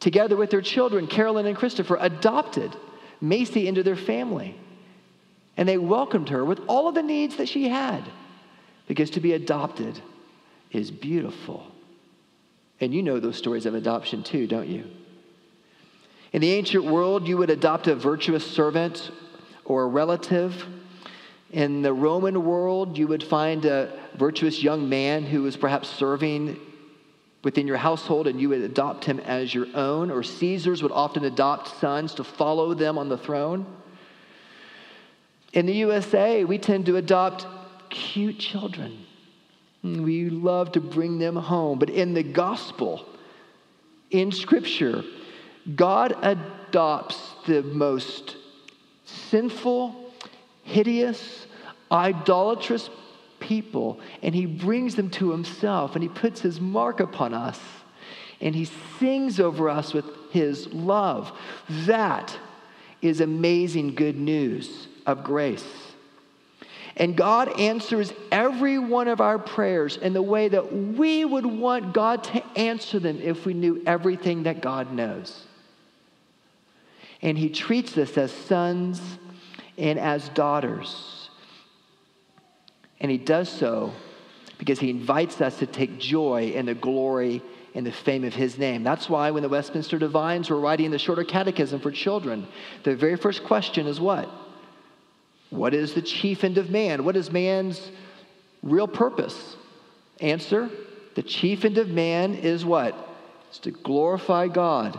together 0.00 0.36
with 0.36 0.50
their 0.50 0.62
children, 0.62 1.06
Carolyn 1.06 1.46
and 1.46 1.56
Christopher, 1.56 1.96
adopted 2.00 2.74
Macy 3.20 3.66
into 3.66 3.82
their 3.82 3.96
family. 3.96 4.54
And 5.56 5.68
they 5.68 5.78
welcomed 5.78 6.28
her 6.28 6.44
with 6.44 6.60
all 6.68 6.88
of 6.88 6.94
the 6.94 7.02
needs 7.02 7.36
that 7.36 7.48
she 7.48 7.68
had 7.68 8.04
because 8.86 9.10
to 9.10 9.20
be 9.20 9.32
adopted 9.32 10.00
is 10.70 10.90
beautiful. 10.90 11.66
And 12.80 12.94
you 12.94 13.02
know 13.02 13.18
those 13.18 13.36
stories 13.36 13.66
of 13.66 13.74
adoption 13.74 14.22
too, 14.22 14.46
don't 14.46 14.68
you? 14.68 14.84
In 16.32 16.40
the 16.40 16.52
ancient 16.52 16.84
world, 16.84 17.26
you 17.26 17.36
would 17.38 17.50
adopt 17.50 17.86
a 17.86 17.94
virtuous 17.94 18.46
servant 18.46 19.10
or 19.64 19.84
a 19.84 19.86
relative. 19.86 20.64
In 21.50 21.82
the 21.82 21.92
Roman 21.92 22.44
world, 22.44 22.96
you 22.96 23.08
would 23.08 23.22
find 23.22 23.64
a 23.64 23.97
virtuous 24.16 24.62
young 24.62 24.88
man 24.88 25.24
who 25.24 25.46
is 25.46 25.56
perhaps 25.56 25.88
serving 25.88 26.58
within 27.44 27.66
your 27.66 27.76
household 27.76 28.26
and 28.26 28.40
you 28.40 28.48
would 28.48 28.60
adopt 28.60 29.04
him 29.04 29.20
as 29.20 29.54
your 29.54 29.66
own. 29.74 30.10
Or 30.10 30.22
Caesars 30.22 30.82
would 30.82 30.92
often 30.92 31.24
adopt 31.24 31.68
sons 31.80 32.14
to 32.14 32.24
follow 32.24 32.74
them 32.74 32.98
on 32.98 33.08
the 33.08 33.18
throne. 33.18 33.66
In 35.52 35.66
the 35.66 35.74
USA, 35.74 36.44
we 36.44 36.58
tend 36.58 36.86
to 36.86 36.96
adopt 36.96 37.46
cute 37.90 38.38
children. 38.38 39.06
We 39.82 40.28
love 40.28 40.72
to 40.72 40.80
bring 40.80 41.18
them 41.18 41.36
home. 41.36 41.78
But 41.78 41.90
in 41.90 42.14
the 42.14 42.22
gospel, 42.22 43.06
in 44.10 44.32
Scripture, 44.32 45.04
God 45.74 46.16
adopts 46.22 47.34
the 47.46 47.62
most 47.62 48.36
sinful, 49.04 50.12
hideous, 50.64 51.46
idolatrous 51.90 52.90
people 53.40 54.00
and 54.22 54.34
he 54.34 54.46
brings 54.46 54.94
them 54.94 55.10
to 55.10 55.30
himself 55.30 55.94
and 55.94 56.02
he 56.02 56.08
puts 56.08 56.40
his 56.40 56.60
mark 56.60 57.00
upon 57.00 57.34
us 57.34 57.58
and 58.40 58.54
he 58.54 58.66
sings 58.98 59.40
over 59.40 59.68
us 59.68 59.92
with 59.92 60.04
his 60.30 60.72
love. 60.72 61.32
That 61.68 62.36
is 63.02 63.20
amazing 63.20 63.94
good 63.94 64.16
news 64.16 64.88
of 65.06 65.24
grace. 65.24 65.66
And 66.96 67.16
God 67.16 67.60
answers 67.60 68.12
every 68.32 68.78
one 68.78 69.06
of 69.06 69.20
our 69.20 69.38
prayers 69.38 69.96
in 69.96 70.12
the 70.12 70.22
way 70.22 70.48
that 70.48 70.72
we 70.72 71.24
would 71.24 71.46
want 71.46 71.94
God 71.94 72.24
to 72.24 72.44
answer 72.56 72.98
them 72.98 73.20
if 73.22 73.46
we 73.46 73.54
knew 73.54 73.82
everything 73.86 74.42
that 74.44 74.60
God 74.60 74.92
knows. 74.92 75.44
And 77.22 77.38
He 77.38 77.50
treats 77.50 77.96
us 77.96 78.18
as 78.18 78.32
sons 78.32 79.00
and 79.76 79.98
as 79.98 80.28
daughters. 80.30 81.17
And 83.00 83.10
He 83.10 83.18
does 83.18 83.48
so 83.48 83.92
because 84.58 84.78
He 84.78 84.90
invites 84.90 85.40
us 85.40 85.58
to 85.58 85.66
take 85.66 85.98
joy 85.98 86.52
in 86.54 86.66
the 86.66 86.74
glory 86.74 87.42
and 87.74 87.86
the 87.86 87.92
fame 87.92 88.24
of 88.24 88.34
His 88.34 88.58
name. 88.58 88.82
That's 88.82 89.08
why 89.08 89.30
when 89.30 89.42
the 89.42 89.48
Westminster 89.48 89.98
Divines 89.98 90.50
were 90.50 90.60
writing 90.60 90.90
the 90.90 90.98
Shorter 90.98 91.24
Catechism 91.24 91.80
for 91.80 91.90
children, 91.90 92.46
the 92.82 92.96
very 92.96 93.16
first 93.16 93.44
question 93.44 93.86
is 93.86 94.00
what? 94.00 94.28
What 95.50 95.74
is 95.74 95.94
the 95.94 96.02
chief 96.02 96.44
end 96.44 96.58
of 96.58 96.70
man? 96.70 97.04
What 97.04 97.16
is 97.16 97.30
man's 97.30 97.90
real 98.62 98.88
purpose? 98.88 99.56
Answer 100.20 100.68
The 101.14 101.22
chief 101.22 101.64
end 101.64 101.78
of 101.78 101.88
man 101.88 102.34
is 102.34 102.64
what? 102.64 102.94
It's 103.48 103.58
to 103.60 103.70
glorify 103.70 104.48
God 104.48 104.98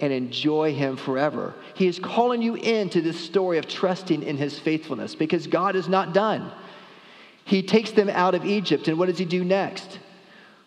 and 0.00 0.12
enjoy 0.12 0.74
Him 0.74 0.96
forever. 0.96 1.54
He 1.74 1.88
is 1.88 1.98
calling 1.98 2.42
you 2.42 2.54
into 2.54 3.00
this 3.00 3.18
story 3.18 3.58
of 3.58 3.66
trusting 3.66 4.22
in 4.22 4.36
His 4.36 4.58
faithfulness 4.58 5.14
because 5.14 5.46
God 5.46 5.74
is 5.74 5.88
not 5.88 6.14
done. 6.14 6.52
He 7.48 7.62
takes 7.62 7.90
them 7.90 8.08
out 8.08 8.34
of 8.34 8.44
Egypt, 8.44 8.88
and 8.88 8.98
what 8.98 9.06
does 9.06 9.18
He 9.18 9.24
do 9.24 9.42
next? 9.42 9.98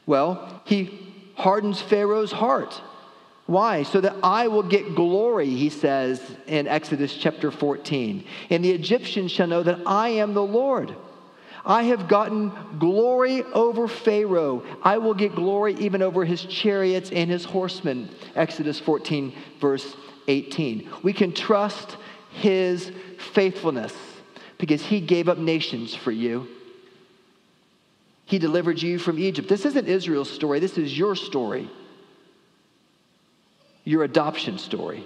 Well, 0.06 0.62
He 0.66 1.00
hardens 1.36 1.82
Pharaoh's 1.82 2.32
heart. 2.32 2.82
Why? 3.46 3.84
So 3.84 4.02
that 4.02 4.16
I 4.24 4.48
will 4.48 4.64
get 4.64 4.96
glory, 4.96 5.50
he 5.50 5.70
says 5.70 6.22
in 6.48 6.68
Exodus 6.68 7.14
chapter 7.14 7.52
14. 7.52 8.24
And 8.50 8.64
the 8.64 8.72
Egyptians 8.72 9.32
shall 9.32 9.48
know 9.48 9.64
that 9.64 9.80
I 9.86 10.10
am 10.10 10.34
the 10.34 10.44
Lord. 10.44 10.96
I 11.66 11.84
have 11.84 12.08
gotten 12.08 12.52
glory 12.80 13.44
over 13.44 13.88
Pharaoh. 13.88 14.64
I 14.82 15.00
will 15.00 15.14
get 15.14 15.36
glory 15.36 15.76
even 15.76 16.02
over 16.02 16.24
his 16.24 16.44
chariots 16.46 17.12
and 17.12 17.30
his 17.30 17.44
horsemen. 17.44 18.10
Exodus 18.36 18.80
14, 18.80 19.34
verse 19.60 19.96
18. 20.28 20.90
We 21.04 21.14
can 21.14 21.34
trust 21.34 21.98
his 22.32 22.92
faithfulness 23.34 23.94
because 24.58 24.82
he 24.82 25.02
gave 25.02 25.28
up 25.28 25.38
nations 25.38 25.94
for 25.94 26.12
you. 26.12 26.48
He 28.32 28.40
delivered 28.40 28.82
you 28.82 28.98
from 28.98 29.20
Egypt. 29.20 29.50
This 29.50 29.66
isn't 29.66 29.90
Israel's 29.90 30.30
story, 30.30 30.60
this 30.60 30.78
is 30.78 30.98
your 30.98 31.18
story, 31.18 31.70
your 33.84 34.06
adoption 34.06 34.58
story. 34.58 35.06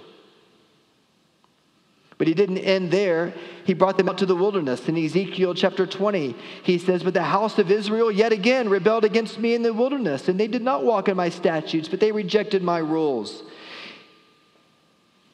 But 2.18 2.28
he 2.28 2.34
didn't 2.34 2.58
end 2.58 2.92
there. 2.92 3.34
He 3.64 3.74
brought 3.74 3.96
them 3.96 4.08
out 4.08 4.18
to 4.18 4.26
the 4.26 4.36
wilderness. 4.36 4.88
In 4.88 4.96
Ezekiel 4.96 5.54
chapter 5.54 5.88
20, 5.88 6.36
he 6.62 6.78
says, 6.78 7.02
But 7.02 7.14
the 7.14 7.22
house 7.24 7.58
of 7.58 7.68
Israel 7.68 8.12
yet 8.12 8.30
again 8.30 8.68
rebelled 8.68 9.04
against 9.04 9.40
me 9.40 9.56
in 9.56 9.62
the 9.62 9.74
wilderness, 9.74 10.28
and 10.28 10.38
they 10.38 10.46
did 10.46 10.62
not 10.62 10.84
walk 10.84 11.08
in 11.08 11.16
my 11.16 11.28
statutes, 11.28 11.88
but 11.88 11.98
they 11.98 12.12
rejected 12.12 12.62
my 12.62 12.78
rules. 12.78 13.42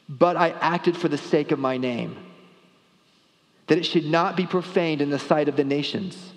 But 0.09 0.39
I 0.39 0.49
acted 0.49 0.97
for 0.97 1.09
the 1.09 1.19
sake 1.19 1.53
of 1.53 1.59
my 1.59 1.77
name, 1.77 2.17
that 3.67 3.77
it 3.77 3.85
should 3.85 4.07
not 4.07 4.35
be 4.35 4.47
profaned 4.47 5.03
in 5.03 5.11
the 5.11 5.19
sight 5.19 5.51
of 5.51 5.57
the 5.57 5.65
nations. 5.65 6.32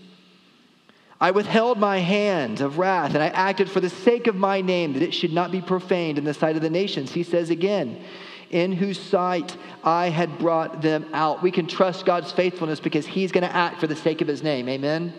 I 1.19 1.31
withheld 1.31 1.79
my 1.79 1.99
hand 1.99 2.59
of 2.59 2.77
wrath, 2.77 3.13
and 3.13 3.23
I 3.23 3.27
acted 3.27 3.69
for 3.69 3.79
the 3.79 3.89
sake 3.89 4.27
of 4.27 4.35
my 4.35 4.61
name, 4.61 4.93
that 4.93 5.01
it 5.01 5.13
should 5.13 5.31
not 5.31 5.51
be 5.51 5.61
profaned 5.61 6.17
in 6.17 6.25
the 6.25 6.33
sight 6.33 6.57
of 6.57 6.61
the 6.61 6.69
nations. 6.69 7.13
He 7.13 7.23
says 7.23 7.49
again, 7.49 8.03
in 8.49 8.73
whose 8.73 8.99
sight 8.99 9.55
I 9.83 10.09
had 10.09 10.37
brought 10.37 10.81
them 10.81 11.05
out. 11.13 11.41
We 11.41 11.51
can 11.51 11.67
trust 11.67 12.05
God's 12.05 12.31
faithfulness 12.31 12.79
because 12.79 13.05
He's 13.05 13.31
going 13.31 13.47
to 13.47 13.55
act 13.55 13.79
for 13.79 13.87
the 13.87 13.95
sake 13.95 14.21
of 14.21 14.27
His 14.27 14.43
name. 14.43 14.67
Amen? 14.69 15.13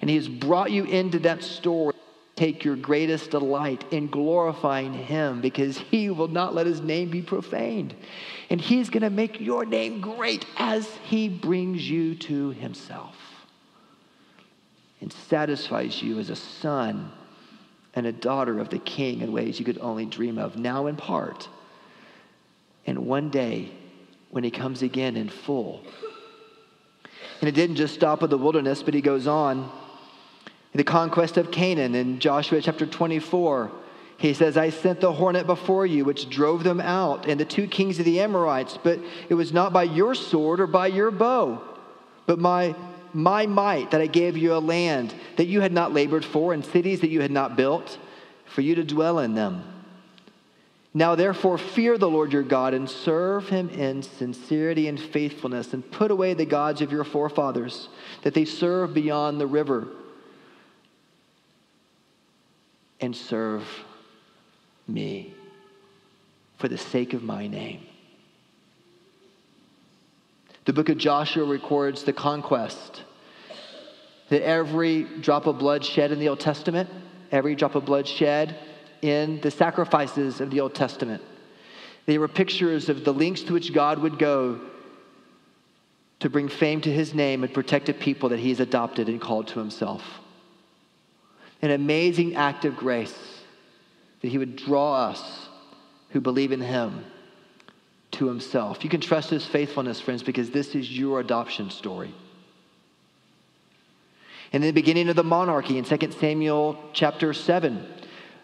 And 0.00 0.10
He 0.10 0.16
has 0.16 0.28
brought 0.28 0.70
you 0.70 0.84
into 0.84 1.20
that 1.20 1.42
story. 1.42 1.94
Take 2.36 2.64
your 2.64 2.76
greatest 2.76 3.30
delight 3.30 3.84
in 3.92 4.08
glorifying 4.08 4.94
Him 4.94 5.40
because 5.40 5.78
He 5.78 6.10
will 6.10 6.28
not 6.28 6.54
let 6.54 6.66
His 6.66 6.80
name 6.80 7.10
be 7.10 7.22
profaned. 7.22 7.94
And 8.50 8.60
He's 8.60 8.90
going 8.90 9.02
to 9.02 9.10
make 9.10 9.40
your 9.40 9.64
name 9.64 10.00
great 10.00 10.44
as 10.56 10.86
He 11.04 11.28
brings 11.28 11.88
you 11.88 12.14
to 12.16 12.50
Himself 12.50 13.19
and 15.00 15.12
satisfies 15.12 16.02
you 16.02 16.18
as 16.18 16.30
a 16.30 16.36
son 16.36 17.10
and 17.94 18.06
a 18.06 18.12
daughter 18.12 18.58
of 18.58 18.68
the 18.68 18.78
King 18.78 19.20
in 19.20 19.32
ways 19.32 19.58
you 19.58 19.64
could 19.64 19.78
only 19.78 20.06
dream 20.06 20.38
of, 20.38 20.56
now 20.56 20.86
in 20.86 20.96
part 20.96 21.48
and 22.86 23.06
one 23.06 23.30
day 23.30 23.70
when 24.30 24.44
he 24.44 24.50
comes 24.50 24.82
again 24.82 25.16
in 25.16 25.28
full. 25.28 25.82
And 27.40 27.48
it 27.48 27.52
didn't 27.52 27.76
just 27.76 27.94
stop 27.94 28.22
at 28.22 28.30
the 28.30 28.38
wilderness, 28.38 28.82
but 28.82 28.94
he 28.94 29.00
goes 29.00 29.26
on. 29.26 29.70
The 30.74 30.84
conquest 30.84 31.36
of 31.36 31.50
Canaan 31.50 31.94
in 31.94 32.20
Joshua 32.20 32.60
chapter 32.60 32.86
24. 32.86 33.72
He 34.18 34.34
says, 34.34 34.56
I 34.56 34.70
sent 34.70 35.00
the 35.00 35.12
hornet 35.12 35.46
before 35.46 35.86
you, 35.86 36.04
which 36.04 36.28
drove 36.28 36.62
them 36.62 36.80
out, 36.80 37.26
and 37.26 37.40
the 37.40 37.44
two 37.44 37.66
kings 37.66 37.98
of 37.98 38.04
the 38.04 38.20
Amorites, 38.20 38.78
but 38.82 39.00
it 39.28 39.34
was 39.34 39.52
not 39.52 39.72
by 39.72 39.84
your 39.84 40.14
sword 40.14 40.60
or 40.60 40.66
by 40.66 40.88
your 40.88 41.10
bow, 41.10 41.62
but 42.26 42.38
my, 42.38 42.74
my 43.14 43.46
might 43.46 43.90
that 43.90 44.00
I 44.00 44.06
gave 44.06 44.36
you 44.36 44.54
a 44.54 44.58
land 44.58 45.14
that 45.36 45.46
you 45.46 45.60
had 45.60 45.72
not 45.72 45.92
labored 45.92 46.24
for, 46.24 46.52
and 46.52 46.64
cities 46.64 47.00
that 47.00 47.10
you 47.10 47.20
had 47.20 47.30
not 47.30 47.56
built, 47.56 47.98
for 48.46 48.60
you 48.60 48.74
to 48.74 48.84
dwell 48.84 49.18
in 49.18 49.34
them. 49.34 49.64
Now, 50.92 51.14
therefore, 51.14 51.56
fear 51.56 51.96
the 51.96 52.10
Lord 52.10 52.32
your 52.32 52.42
God 52.42 52.74
and 52.74 52.90
serve 52.90 53.48
him 53.48 53.68
in 53.70 54.02
sincerity 54.02 54.88
and 54.88 54.98
faithfulness, 54.98 55.72
and 55.72 55.88
put 55.88 56.10
away 56.10 56.34
the 56.34 56.44
gods 56.44 56.80
of 56.80 56.90
your 56.90 57.04
forefathers 57.04 57.88
that 58.22 58.34
they 58.34 58.44
serve 58.44 58.92
beyond 58.92 59.40
the 59.40 59.46
river, 59.46 59.86
and 63.00 63.14
serve 63.14 63.64
me 64.88 65.32
for 66.58 66.68
the 66.68 66.76
sake 66.76 67.14
of 67.14 67.22
my 67.22 67.46
name. 67.46 67.80
The 70.66 70.72
book 70.72 70.88
of 70.88 70.98
Joshua 70.98 71.44
records 71.44 72.04
the 72.04 72.12
conquest 72.12 73.02
that 74.28 74.42
every 74.42 75.04
drop 75.20 75.46
of 75.46 75.58
blood 75.58 75.84
shed 75.84 76.12
in 76.12 76.18
the 76.18 76.28
Old 76.28 76.40
Testament, 76.40 76.88
every 77.32 77.54
drop 77.54 77.74
of 77.74 77.84
blood 77.84 78.06
shed 78.06 78.56
in 79.02 79.40
the 79.40 79.50
sacrifices 79.50 80.40
of 80.40 80.50
the 80.50 80.60
Old 80.60 80.74
Testament. 80.74 81.22
They 82.06 82.18
were 82.18 82.28
pictures 82.28 82.88
of 82.88 83.04
the 83.04 83.12
lengths 83.12 83.42
to 83.44 83.52
which 83.52 83.72
God 83.72 83.98
would 84.00 84.18
go 84.18 84.60
to 86.20 86.28
bring 86.28 86.48
fame 86.48 86.82
to 86.82 86.92
his 86.92 87.14
name 87.14 87.42
and 87.42 87.52
protect 87.52 87.88
a 87.88 87.94
people 87.94 88.28
that 88.28 88.38
he 88.38 88.50
has 88.50 88.60
adopted 88.60 89.08
and 89.08 89.20
called 89.20 89.48
to 89.48 89.58
himself. 89.58 90.02
An 91.62 91.70
amazing 91.70 92.36
act 92.36 92.64
of 92.64 92.76
grace 92.76 93.42
that 94.20 94.28
he 94.28 94.38
would 94.38 94.56
draw 94.56 95.08
us 95.08 95.48
who 96.10 96.20
believe 96.20 96.52
in 96.52 96.60
him 96.60 97.04
to 98.12 98.26
himself. 98.26 98.82
You 98.84 98.90
can 98.90 99.00
trust 99.00 99.30
his 99.30 99.46
faithfulness, 99.46 100.00
friends, 100.00 100.22
because 100.22 100.50
this 100.50 100.74
is 100.74 100.90
your 100.90 101.20
adoption 101.20 101.70
story. 101.70 102.14
In 104.52 104.62
the 104.62 104.72
beginning 104.72 105.08
of 105.08 105.16
the 105.16 105.24
monarchy 105.24 105.78
in 105.78 105.84
2 105.84 106.12
Samuel 106.12 106.76
chapter 106.92 107.32
7, 107.32 107.86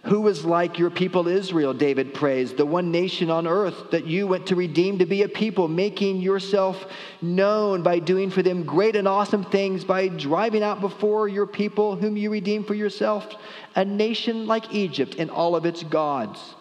who 0.07 0.29
is 0.29 0.45
like 0.45 0.79
your 0.79 0.91
people 0.91 1.27
Israel, 1.27 1.75
David 1.75 2.15
prays, 2.15 2.55
the 2.55 2.65
one 2.65 2.93
nation 2.93 3.29
on 3.29 3.49
earth 3.49 3.91
that 3.91 4.07
you 4.07 4.29
went 4.29 4.47
to 4.47 4.55
redeem 4.55 5.01
to 5.01 5.07
be 5.07 5.23
a 5.23 5.29
people, 5.29 5.67
making 5.67 6.21
yourself 6.21 6.87
known 7.21 7.83
by 7.83 7.99
doing 7.99 8.31
for 8.31 8.41
them 8.41 8.63
great 8.63 8.95
and 8.95 9.09
awesome 9.09 9.43
things, 9.43 9.83
by 9.83 10.07
driving 10.07 10.63
out 10.63 10.81
before 10.81 11.27
your 11.27 11.47
people, 11.47 11.97
whom 11.97 12.17
you 12.17 12.31
redeemed 12.31 12.69
for 12.69 12.75
yourself, 12.75 13.27
a 13.75 13.85
nation 13.85 14.47
like 14.47 14.73
Egypt 14.73 15.17
and 15.19 15.29
all 15.29 15.57
of 15.57 15.67
its 15.67 15.83
gods. 15.83 16.56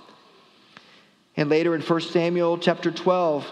And 1.37 1.49
later 1.49 1.75
in 1.75 1.81
1 1.81 2.01
Samuel 2.01 2.57
chapter 2.57 2.91
12, 2.91 3.45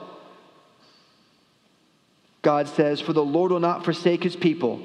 God 2.41 2.67
says, 2.67 3.01
For 3.01 3.13
the 3.13 3.23
Lord 3.23 3.51
will 3.51 3.59
not 3.59 3.83
forsake 3.83 4.23
his 4.23 4.35
people 4.35 4.81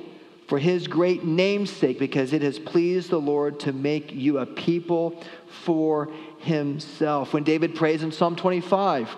for 0.49 0.59
his 0.59 0.87
great 0.87 1.25
name's 1.25 1.71
sake, 1.71 1.99
because 1.99 2.33
it 2.33 2.41
has 2.41 2.59
pleased 2.59 3.11
the 3.11 3.21
Lord 3.21 3.61
to 3.61 3.73
make 3.73 4.15
you 4.15 4.39
a 4.39 4.47
people 4.47 5.23
for 5.65 6.11
himself. 6.39 7.35
When 7.35 7.45
David 7.45 7.75
prays 7.75 8.03
in 8.03 8.11
Psalm 8.11 8.35
25, 8.35 9.15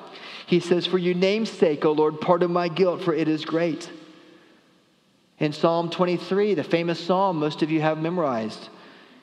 he 0.47 0.59
says, 0.59 0.87
For 0.87 0.99
your 0.99 1.15
name's 1.15 1.51
sake, 1.51 1.85
O 1.85 1.93
Lord, 1.93 2.21
pardon 2.21 2.53
my 2.53 2.67
guilt, 2.67 3.03
for 3.03 3.15
it 3.15 3.29
is 3.29 3.45
great. 3.45 3.89
In 5.39 5.53
Psalm 5.53 5.89
23, 5.89 6.55
the 6.55 6.65
famous 6.65 6.99
psalm 6.99 7.39
most 7.39 7.63
of 7.63 7.71
you 7.71 7.81
have 7.81 7.99
memorized, 7.99 8.69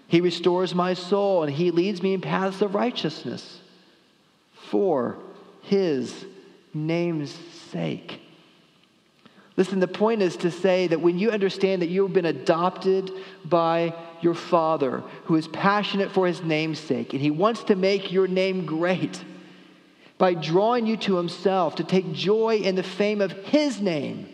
he 0.08 0.22
restores 0.22 0.74
my 0.74 0.94
soul 0.94 1.44
and 1.44 1.54
he 1.54 1.72
leads 1.72 2.02
me 2.02 2.14
in 2.14 2.22
paths 2.22 2.62
of 2.62 2.74
righteousness 2.74 3.60
for 4.70 5.18
his 5.62 6.26
name's 6.74 7.32
sake. 7.72 8.22
Listen, 9.56 9.80
the 9.80 9.88
point 9.88 10.22
is 10.22 10.38
to 10.38 10.52
say 10.52 10.88
that 10.88 11.02
when 11.02 11.18
you 11.18 11.32
understand 11.32 11.82
that 11.82 11.90
you've 11.90 12.14
been 12.14 12.26
adopted 12.26 13.12
by 13.44 13.94
your 14.22 14.36
Father, 14.36 15.04
who 15.26 15.36
is 15.36 15.48
passionate 15.48 16.12
for 16.12 16.28
his 16.28 16.44
name's 16.44 16.80
sake, 16.80 17.14
and 17.14 17.22
he 17.22 17.32
wants 17.32 17.64
to 17.64 17.76
make 17.76 18.12
your 18.12 18.28
name 18.28 18.66
great 18.66 19.24
by 20.18 20.34
drawing 20.34 20.86
you 20.86 20.98
to 20.98 21.16
himself 21.16 21.76
to 21.76 21.84
take 21.84 22.12
joy 22.14 22.58
in 22.58 22.76
the 22.76 22.84
fame 22.84 23.22
of 23.22 23.32
his 23.32 23.82
name, 23.82 24.28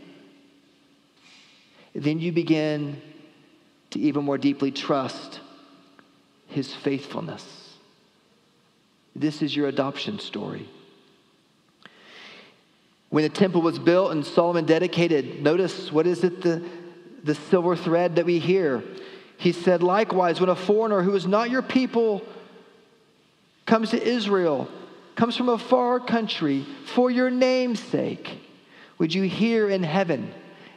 then 1.94 2.20
you 2.20 2.32
begin 2.32 3.02
to 3.92 4.00
even 4.00 4.26
more 4.26 4.38
deeply 4.38 4.72
trust 4.72 5.40
his 6.48 6.74
faithfulness. 6.74 7.63
This 9.16 9.42
is 9.42 9.56
your 9.56 9.68
adoption 9.68 10.20
story. 10.20 10.68
When 13.10 13.24
the 13.24 13.30
temple 13.30 13.62
was 13.62 13.78
built 13.78 14.12
and 14.12 14.26
Solomon 14.26 14.66
dedicated, 14.66 15.44
notice 15.44 15.92
what 15.92 16.08
is 16.08 16.24
it, 16.24 16.42
the, 16.42 16.64
the 17.24 17.36
silver 17.36 17.76
thread 17.76 18.16
that 18.16 18.26
we 18.26 18.40
hear? 18.40 18.84
He 19.38 19.52
said, 19.52 19.84
likewise, 19.84 20.40
when 20.40 20.50
a 20.50 20.56
foreigner 20.56 21.04
who 21.04 21.16
is 21.16 21.28
not 21.28 21.52
your 21.52 21.62
people 21.62 22.24
comes 23.66 23.92
to 23.92 24.02
Israel, 24.02 24.68
comes 25.16 25.38
from 25.38 25.50
a 25.50 25.60
far 25.60 26.00
country, 26.00 26.66
for 26.86 27.12
your 27.12 27.30
name's 27.30 27.80
sake, 27.80 28.40
would 28.98 29.14
you 29.14 29.24
hear 29.24 29.70
in 29.70 29.84
heaven 29.84 30.34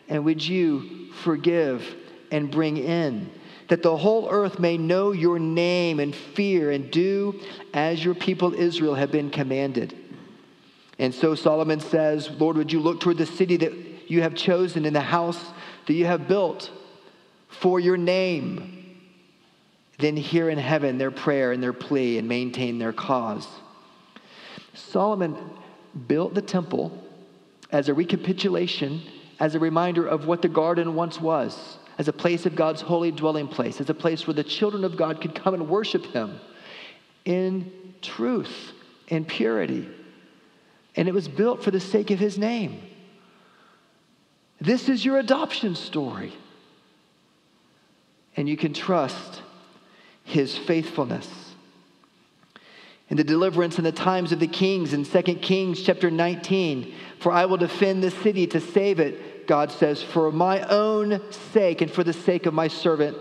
and 0.08 0.24
would 0.24 0.46
you 0.46 1.12
forgive 1.22 1.94
and 2.30 2.50
bring 2.50 2.76
in? 2.76 3.30
That 3.68 3.82
the 3.82 3.96
whole 3.96 4.28
earth 4.30 4.58
may 4.58 4.78
know 4.78 5.12
your 5.12 5.38
name 5.38 5.98
and 5.98 6.14
fear 6.14 6.70
and 6.70 6.90
do 6.90 7.40
as 7.74 8.04
your 8.04 8.14
people 8.14 8.54
Israel 8.54 8.94
have 8.94 9.10
been 9.10 9.30
commanded. 9.30 9.94
And 10.98 11.14
so 11.14 11.34
Solomon 11.34 11.80
says, 11.80 12.30
Lord, 12.30 12.56
would 12.56 12.72
you 12.72 12.80
look 12.80 13.00
toward 13.00 13.18
the 13.18 13.26
city 13.26 13.56
that 13.58 13.72
you 14.06 14.22
have 14.22 14.34
chosen 14.34 14.84
and 14.84 14.94
the 14.94 15.00
house 15.00 15.44
that 15.86 15.92
you 15.92 16.06
have 16.06 16.28
built 16.28 16.70
for 17.48 17.80
your 17.80 17.96
name? 17.96 18.96
Then 19.98 20.16
hear 20.16 20.48
in 20.48 20.58
heaven 20.58 20.98
their 20.98 21.10
prayer 21.10 21.52
and 21.52 21.62
their 21.62 21.72
plea 21.72 22.18
and 22.18 22.28
maintain 22.28 22.78
their 22.78 22.92
cause. 22.92 23.46
Solomon 24.74 25.36
built 26.06 26.34
the 26.34 26.42
temple 26.42 27.02
as 27.70 27.88
a 27.88 27.94
recapitulation, 27.94 29.02
as 29.40 29.54
a 29.54 29.58
reminder 29.58 30.06
of 30.06 30.26
what 30.26 30.42
the 30.42 30.48
garden 30.48 30.94
once 30.94 31.20
was, 31.20 31.78
as 31.98 32.08
a 32.08 32.12
place 32.12 32.46
of 32.46 32.54
God's 32.54 32.82
holy 32.82 33.10
dwelling 33.10 33.48
place, 33.48 33.80
as 33.80 33.88
a 33.88 33.94
place 33.94 34.26
where 34.26 34.34
the 34.34 34.44
children 34.44 34.84
of 34.84 34.96
God 34.96 35.20
could 35.20 35.34
come 35.34 35.54
and 35.54 35.68
worship 35.68 36.06
Him 36.06 36.38
in 37.24 37.72
truth 38.02 38.72
and 39.08 39.26
purity. 39.26 39.88
And 40.94 41.08
it 41.08 41.14
was 41.14 41.28
built 41.28 41.62
for 41.62 41.70
the 41.70 41.80
sake 41.80 42.10
of 42.10 42.18
His 42.18 42.38
name. 42.38 42.82
This 44.60 44.88
is 44.88 45.04
your 45.04 45.18
adoption 45.18 45.74
story. 45.74 46.32
And 48.36 48.48
you 48.48 48.56
can 48.56 48.74
trust 48.74 49.42
His 50.24 50.56
faithfulness 50.56 51.46
and 53.08 53.18
the 53.18 53.24
deliverance 53.24 53.78
in 53.78 53.84
the 53.84 53.92
times 53.92 54.32
of 54.32 54.40
the 54.40 54.46
kings 54.46 54.92
in 54.92 55.04
2 55.04 55.22
Kings 55.36 55.82
chapter 55.82 56.10
19. 56.10 56.92
For 57.20 57.30
I 57.30 57.44
will 57.44 57.56
defend 57.56 58.02
the 58.02 58.10
city 58.10 58.46
to 58.48 58.60
save 58.60 58.98
it, 58.98 59.20
God 59.46 59.70
says, 59.72 60.02
for 60.02 60.30
my 60.32 60.62
own 60.62 61.20
sake 61.52 61.80
and 61.80 61.90
for 61.90 62.04
the 62.04 62.12
sake 62.12 62.46
of 62.46 62.54
my 62.54 62.68
servant 62.68 63.16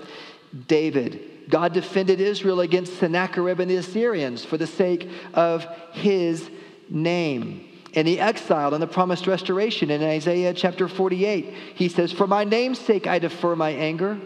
David. 0.67 1.49
God 1.49 1.73
defended 1.73 2.19
Israel 2.19 2.61
against 2.61 2.97
Sennacherib 2.97 3.59
and 3.59 3.69
the 3.69 3.75
Assyrians 3.75 4.43
for 4.43 4.57
the 4.57 4.67
sake 4.67 5.09
of 5.33 5.65
his 5.91 6.49
name. 6.89 7.69
In 7.93 8.05
the 8.05 8.19
exile 8.19 8.73
and 8.73 8.83
the 8.83 8.87
promised 8.87 9.25
restoration 9.27 9.89
in 9.89 10.03
Isaiah 10.03 10.53
chapter 10.53 10.87
48, 10.87 11.53
he 11.75 11.87
says, 11.87 12.11
For 12.11 12.27
my 12.27 12.43
name's 12.43 12.79
sake 12.79 13.07
I 13.07 13.19
defer 13.19 13.55
my 13.55 13.69
anger. 13.69 14.19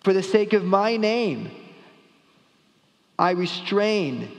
For 0.00 0.12
the 0.12 0.22
sake 0.22 0.52
of 0.52 0.64
my 0.64 0.96
name, 0.96 1.50
I 3.18 3.32
restrain 3.32 4.30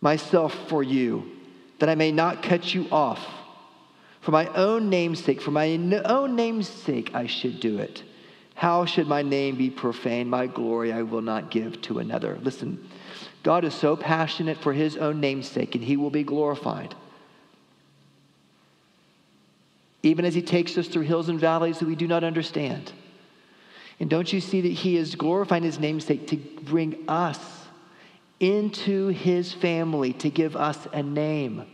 myself 0.00 0.54
for 0.68 0.82
you, 0.82 1.32
that 1.78 1.88
I 1.88 1.94
may 1.94 2.12
not 2.12 2.42
cut 2.42 2.74
you 2.74 2.86
off. 2.92 3.26
For 4.26 4.32
my 4.32 4.48
own 4.54 4.90
name's 4.90 5.22
sake, 5.22 5.40
for 5.40 5.52
my 5.52 5.68
own 6.04 6.34
name's 6.34 6.68
sake, 6.68 7.12
I 7.14 7.28
should 7.28 7.60
do 7.60 7.78
it. 7.78 8.02
How 8.56 8.84
should 8.84 9.06
my 9.06 9.22
name 9.22 9.54
be 9.54 9.70
profaned? 9.70 10.28
My 10.28 10.48
glory 10.48 10.92
I 10.92 11.02
will 11.02 11.22
not 11.22 11.52
give 11.52 11.80
to 11.82 12.00
another. 12.00 12.36
Listen, 12.42 12.88
God 13.44 13.64
is 13.64 13.72
so 13.72 13.94
passionate 13.94 14.58
for 14.58 14.72
his 14.72 14.96
own 14.96 15.20
name's 15.20 15.46
sake, 15.46 15.76
and 15.76 15.84
he 15.84 15.96
will 15.96 16.10
be 16.10 16.24
glorified. 16.24 16.96
Even 20.02 20.24
as 20.24 20.34
he 20.34 20.42
takes 20.42 20.76
us 20.76 20.88
through 20.88 21.02
hills 21.02 21.28
and 21.28 21.38
valleys 21.38 21.78
that 21.78 21.86
we 21.86 21.94
do 21.94 22.08
not 22.08 22.24
understand. 22.24 22.90
And 24.00 24.10
don't 24.10 24.32
you 24.32 24.40
see 24.40 24.60
that 24.60 24.72
he 24.72 24.96
is 24.96 25.14
glorifying 25.14 25.62
his 25.62 25.78
namesake 25.78 26.26
to 26.26 26.36
bring 26.36 27.04
us 27.06 27.38
into 28.40 29.06
his 29.06 29.52
family, 29.52 30.14
to 30.14 30.30
give 30.30 30.56
us 30.56 30.88
a 30.92 31.04
name? 31.04 31.64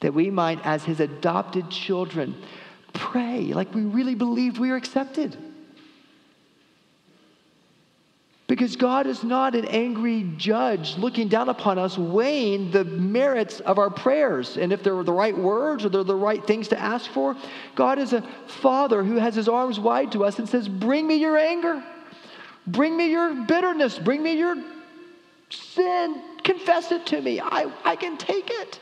That 0.00 0.14
we 0.14 0.30
might, 0.30 0.64
as 0.64 0.84
his 0.84 1.00
adopted 1.00 1.70
children, 1.70 2.34
pray 2.92 3.52
like 3.52 3.74
we 3.74 3.82
really 3.82 4.14
believed 4.14 4.58
we 4.58 4.70
were 4.70 4.76
accepted. 4.76 5.36
Because 8.48 8.76
God 8.76 9.08
is 9.08 9.24
not 9.24 9.56
an 9.56 9.64
angry 9.66 10.30
judge 10.36 10.96
looking 10.98 11.26
down 11.26 11.48
upon 11.48 11.78
us, 11.78 11.98
weighing 11.98 12.70
the 12.70 12.84
merits 12.84 13.58
of 13.60 13.78
our 13.78 13.90
prayers. 13.90 14.56
And 14.56 14.72
if 14.72 14.84
they're 14.84 15.02
the 15.02 15.12
right 15.12 15.36
words 15.36 15.84
or 15.84 15.88
they're 15.88 16.04
the 16.04 16.14
right 16.14 16.44
things 16.46 16.68
to 16.68 16.78
ask 16.78 17.10
for, 17.10 17.36
God 17.74 17.98
is 17.98 18.12
a 18.12 18.22
father 18.46 19.02
who 19.02 19.16
has 19.16 19.34
his 19.34 19.48
arms 19.48 19.80
wide 19.80 20.12
to 20.12 20.24
us 20.24 20.38
and 20.38 20.48
says, 20.48 20.68
Bring 20.68 21.08
me 21.08 21.16
your 21.16 21.36
anger. 21.36 21.82
Bring 22.68 22.96
me 22.96 23.10
your 23.10 23.34
bitterness. 23.34 23.98
Bring 23.98 24.22
me 24.22 24.38
your 24.38 24.56
sin. 25.50 26.22
Confess 26.44 26.92
it 26.92 27.04
to 27.06 27.20
me. 27.20 27.40
I, 27.40 27.72
I 27.84 27.96
can 27.96 28.16
take 28.16 28.48
it. 28.48 28.78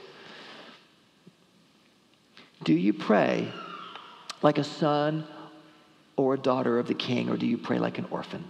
Do 2.63 2.73
you 2.73 2.93
pray 2.93 3.49
like 4.43 4.59
a 4.59 4.65
son 4.65 5.27
or 6.17 6.35
a 6.35 6.39
daughter 6.39 6.79
of 6.79 6.87
the 6.87 6.95
king, 6.95 7.29
or 7.29 7.37
do 7.37 7.47
you 7.47 7.59
pray 7.59 7.79
like 7.79 7.99
an 7.99 8.07
orphan? 8.11 8.45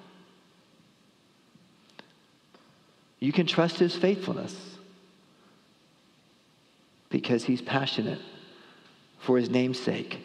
You 3.20 3.32
can 3.32 3.46
trust 3.46 3.78
his 3.78 3.96
faithfulness 3.96 4.54
because 7.08 7.44
he's 7.44 7.62
passionate 7.62 8.20
for 9.20 9.38
his 9.38 9.48
name's 9.48 9.80
sake. 9.80 10.18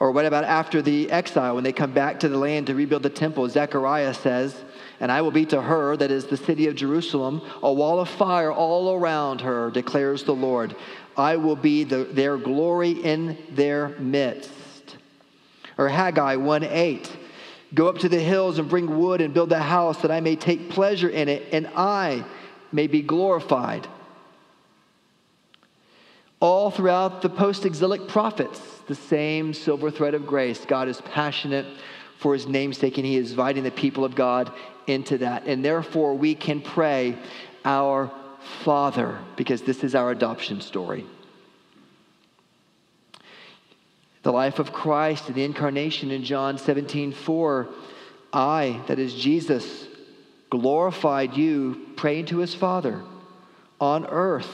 Or 0.00 0.12
what 0.12 0.26
about 0.26 0.44
after 0.44 0.80
the 0.80 1.10
exile, 1.10 1.54
when 1.54 1.64
they 1.64 1.72
come 1.72 1.92
back 1.92 2.20
to 2.20 2.28
the 2.28 2.38
land 2.38 2.68
to 2.68 2.74
rebuild 2.74 3.02
the 3.02 3.10
temple? 3.10 3.48
Zechariah 3.48 4.14
says, 4.14 4.54
And 5.00 5.10
I 5.10 5.22
will 5.22 5.32
be 5.32 5.46
to 5.46 5.60
her, 5.60 5.96
that 5.96 6.10
is 6.10 6.26
the 6.26 6.36
city 6.36 6.68
of 6.68 6.76
Jerusalem, 6.76 7.40
a 7.62 7.72
wall 7.72 7.98
of 7.98 8.08
fire 8.08 8.52
all 8.52 8.94
around 8.94 9.40
her, 9.40 9.70
declares 9.70 10.22
the 10.22 10.34
Lord. 10.34 10.76
I 11.18 11.36
will 11.36 11.56
be 11.56 11.82
the, 11.82 12.04
their 12.04 12.38
glory 12.38 12.92
in 12.92 13.36
their 13.50 13.88
midst. 13.98 14.52
Or 15.76 15.88
Haggai 15.88 16.36
1 16.36 16.62
8. 16.64 17.16
Go 17.74 17.88
up 17.88 17.98
to 17.98 18.08
the 18.08 18.20
hills 18.20 18.58
and 18.58 18.68
bring 18.68 18.98
wood 18.98 19.20
and 19.20 19.34
build 19.34 19.52
a 19.52 19.58
house 19.58 20.00
that 20.02 20.10
I 20.10 20.20
may 20.20 20.36
take 20.36 20.70
pleasure 20.70 21.08
in 21.08 21.28
it 21.28 21.48
and 21.52 21.68
I 21.76 22.24
may 22.72 22.86
be 22.86 23.02
glorified. 23.02 23.86
All 26.40 26.70
throughout 26.70 27.20
the 27.20 27.28
post 27.28 27.66
exilic 27.66 28.06
prophets, 28.08 28.60
the 28.86 28.94
same 28.94 29.52
silver 29.52 29.90
thread 29.90 30.14
of 30.14 30.26
grace. 30.26 30.64
God 30.64 30.88
is 30.88 31.00
passionate 31.00 31.66
for 32.18 32.32
his 32.32 32.46
namesake 32.46 32.96
and 32.96 33.04
he 33.04 33.16
is 33.16 33.32
inviting 33.32 33.64
the 33.64 33.70
people 33.70 34.04
of 34.04 34.14
God 34.14 34.52
into 34.86 35.18
that. 35.18 35.46
And 35.46 35.64
therefore, 35.64 36.14
we 36.14 36.34
can 36.34 36.62
pray, 36.62 37.18
Our 37.64 38.10
Father, 38.64 39.18
because 39.36 39.62
this 39.62 39.84
is 39.84 39.94
our 39.94 40.10
adoption 40.10 40.60
story 40.60 41.04
the 44.28 44.32
life 44.32 44.58
of 44.58 44.74
Christ 44.74 45.28
and 45.28 45.34
the 45.34 45.44
incarnation 45.44 46.10
in 46.10 46.22
John 46.22 46.58
17 46.58 47.12
4. 47.12 47.68
I, 48.30 48.82
that 48.86 48.98
is 48.98 49.14
Jesus, 49.14 49.86
glorified 50.50 51.34
you, 51.34 51.86
praying 51.96 52.26
to 52.26 52.36
his 52.38 52.54
Father 52.54 53.02
on 53.80 54.06
earth, 54.06 54.50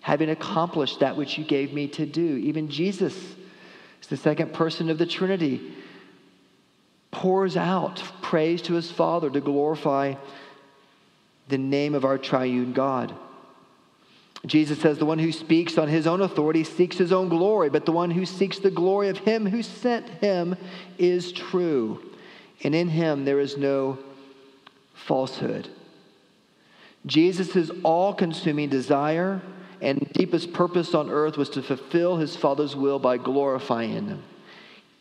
having 0.00 0.28
accomplished 0.28 0.98
that 1.00 1.16
which 1.16 1.38
you 1.38 1.44
gave 1.44 1.72
me 1.72 1.86
to 1.88 2.04
do. 2.04 2.36
Even 2.38 2.68
Jesus 2.68 3.14
is 3.14 4.08
the 4.08 4.16
second 4.16 4.52
person 4.52 4.90
of 4.90 4.98
the 4.98 5.06
Trinity, 5.06 5.74
pours 7.12 7.56
out 7.56 8.02
praise 8.22 8.60
to 8.62 8.74
his 8.74 8.90
Father 8.90 9.30
to 9.30 9.40
glorify 9.40 10.14
the 11.48 11.58
name 11.58 11.94
of 11.94 12.04
our 12.04 12.18
triune 12.18 12.72
God. 12.72 13.14
Jesus 14.46 14.80
says, 14.80 14.98
The 14.98 15.06
one 15.06 15.18
who 15.18 15.32
speaks 15.32 15.78
on 15.78 15.88
his 15.88 16.06
own 16.06 16.20
authority 16.20 16.64
seeks 16.64 16.96
his 16.96 17.12
own 17.12 17.28
glory, 17.28 17.70
but 17.70 17.86
the 17.86 17.92
one 17.92 18.10
who 18.10 18.26
seeks 18.26 18.58
the 18.58 18.70
glory 18.70 19.08
of 19.08 19.18
him 19.18 19.46
who 19.46 19.62
sent 19.62 20.08
him 20.08 20.56
is 20.98 21.32
true. 21.32 22.10
And 22.64 22.74
in 22.74 22.88
him 22.88 23.24
there 23.24 23.40
is 23.40 23.56
no 23.56 23.98
falsehood. 24.94 25.68
Jesus' 27.06 27.70
all 27.82 28.14
consuming 28.14 28.68
desire 28.68 29.42
and 29.80 30.08
deepest 30.12 30.52
purpose 30.52 30.94
on 30.94 31.10
earth 31.10 31.36
was 31.36 31.48
to 31.50 31.62
fulfill 31.62 32.16
his 32.16 32.36
Father's 32.36 32.76
will 32.76 33.00
by 33.00 33.16
glorifying 33.16 34.06
him, 34.06 34.22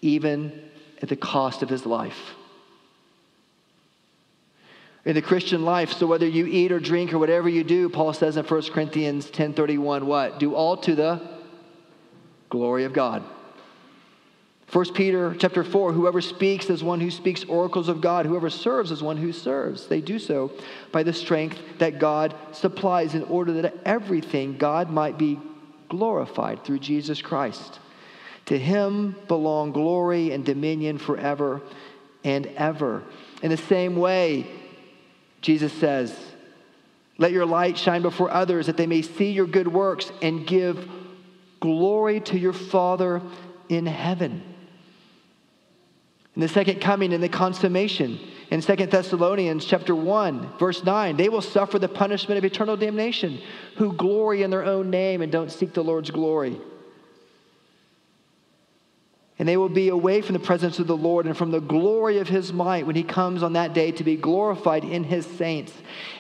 even 0.02 0.70
at 1.02 1.10
the 1.10 1.16
cost 1.16 1.62
of 1.62 1.70
his 1.70 1.86
life 1.86 2.36
in 5.06 5.16
the 5.16 5.22
Christian 5.22 5.66
life. 5.66 5.94
So 5.94 6.06
whether 6.06 6.28
you 6.28 6.46
eat 6.46 6.72
or 6.72 6.80
drink 6.80 7.14
or 7.14 7.20
whatever 7.20 7.50
you 7.50 7.64
do, 7.64 7.90
Paul 7.90 8.14
says 8.14 8.38
in 8.38 8.46
1 8.46 8.72
Corinthians 8.72 9.30
10:31, 9.30 10.06
what? 10.06 10.40
Do 10.40 10.56
all 10.56 10.78
to 10.78 10.96
the 10.96 11.22
glory 12.50 12.84
of 12.84 12.94
God. 12.94 13.24
1 14.72 14.94
Peter 14.94 15.36
chapter 15.38 15.66
4, 15.66 15.92
whoever 15.92 16.22
speaks 16.22 16.70
as 16.70 16.82
one 16.82 17.02
who 17.02 17.12
speaks 17.12 17.44
oracles 17.44 17.90
of 17.90 18.00
God, 18.00 18.26
whoever 18.26 18.50
serves 18.50 18.90
as 18.90 19.04
one 19.04 19.18
who 19.18 19.34
serves. 19.34 19.88
They 19.88 20.00
do 20.00 20.18
so 20.18 20.52
by 20.94 21.04
the 21.04 21.12
strength 21.12 21.60
that 21.80 22.00
God 22.00 22.34
supplies 22.54 23.14
in 23.14 23.24
order 23.24 23.62
that 23.62 23.76
everything 23.84 24.58
God 24.58 24.90
might 24.90 25.18
be 25.18 25.40
glorified 25.90 26.64
through 26.64 26.80
Jesus 26.80 27.22
Christ. 27.22 27.80
To 28.46 28.58
him 28.58 29.18
belong 29.28 29.74
glory 29.74 30.32
and 30.32 30.46
dominion 30.46 30.98
forever 30.98 31.62
and 32.24 32.46
ever. 32.56 33.04
In 33.42 33.50
the 33.50 33.58
same 33.58 33.98
way, 33.98 34.48
Jesus 35.42 35.74
says, 35.74 36.18
Let 37.18 37.32
your 37.32 37.46
light 37.46 37.78
shine 37.78 38.02
before 38.02 38.32
others 38.32 38.68
that 38.68 38.78
they 38.78 38.88
may 38.88 39.02
see 39.02 39.32
your 39.32 39.48
good 39.48 39.68
works 39.68 40.12
and 40.22 40.48
give 40.48 40.88
Glory 41.62 42.20
to 42.20 42.38
your 42.38 42.54
Father 42.54 43.22
in 43.70 43.86
heaven. 43.86 44.42
In 46.36 46.42
the 46.42 46.48
second 46.48 46.82
coming 46.82 47.14
and 47.14 47.24
the 47.24 47.30
consummation, 47.30 48.20
in 48.50 48.62
Second 48.62 48.90
Thessalonians 48.90 49.64
chapter 49.66 49.94
1, 49.94 50.58
verse 50.58 50.84
9, 50.84 51.18
they 51.18 51.30
will 51.30 51.42
suffer 51.42 51.78
the 51.78 51.88
punishment 51.88 52.40
of 52.40 52.46
eternal 52.46 52.76
damnation, 52.76 53.40
who 53.78 53.94
glory 53.94 54.42
in 54.42 54.50
their 54.50 54.66
own 54.66 54.90
name 54.90 55.22
and 55.22 55.32
don't 55.32 55.52
seek 55.52 55.74
the 55.74 55.84
Lord's 55.84 56.10
glory. 56.10 56.60
And 59.42 59.50
they 59.50 59.58
will 59.58 59.70
be 59.70 59.90
away 59.90 60.22
from 60.22 60.34
the 60.34 60.40
presence 60.40 60.78
of 60.78 60.86
the 60.86 60.96
Lord 60.96 61.26
and 61.26 61.36
from 61.36 61.50
the 61.50 61.60
glory 61.60 62.20
of 62.20 62.30
his 62.30 62.54
might 62.54 62.86
when 62.86 62.96
he 62.96 63.02
comes 63.02 63.42
on 63.42 63.54
that 63.54 63.74
day 63.74 63.92
to 63.94 64.04
be 64.04 64.16
glorified 64.16 64.84
in 64.84 65.04
his 65.04 65.26
saints 65.26 65.74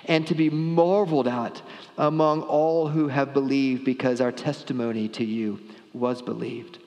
and 0.05 0.25
to 0.25 0.33
be 0.33 0.49
marveled 0.49 1.27
at 1.27 1.61
among 1.99 2.41
all 2.41 2.87
who 2.87 3.09
have 3.09 3.31
believed 3.31 3.85
because 3.85 4.21
our 4.21 4.31
testimony 4.31 5.07
to 5.09 5.23
you 5.23 5.59
was 5.93 6.23
believed. 6.23 6.79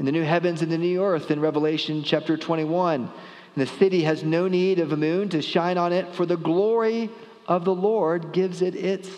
In 0.00 0.04
the 0.04 0.10
new 0.10 0.24
heavens 0.24 0.62
and 0.62 0.72
the 0.72 0.78
new 0.78 1.00
earth 1.00 1.30
in 1.30 1.38
Revelation 1.38 2.02
chapter 2.02 2.36
21, 2.36 3.08
the 3.56 3.68
city 3.68 4.02
has 4.02 4.24
no 4.24 4.48
need 4.48 4.80
of 4.80 4.90
a 4.90 4.96
moon 4.96 5.28
to 5.28 5.42
shine 5.42 5.78
on 5.78 5.92
it, 5.92 6.12
for 6.12 6.26
the 6.26 6.36
glory 6.36 7.08
of 7.46 7.64
the 7.64 7.72
Lord 7.72 8.32
gives 8.32 8.62
it 8.62 8.74
its 8.74 9.08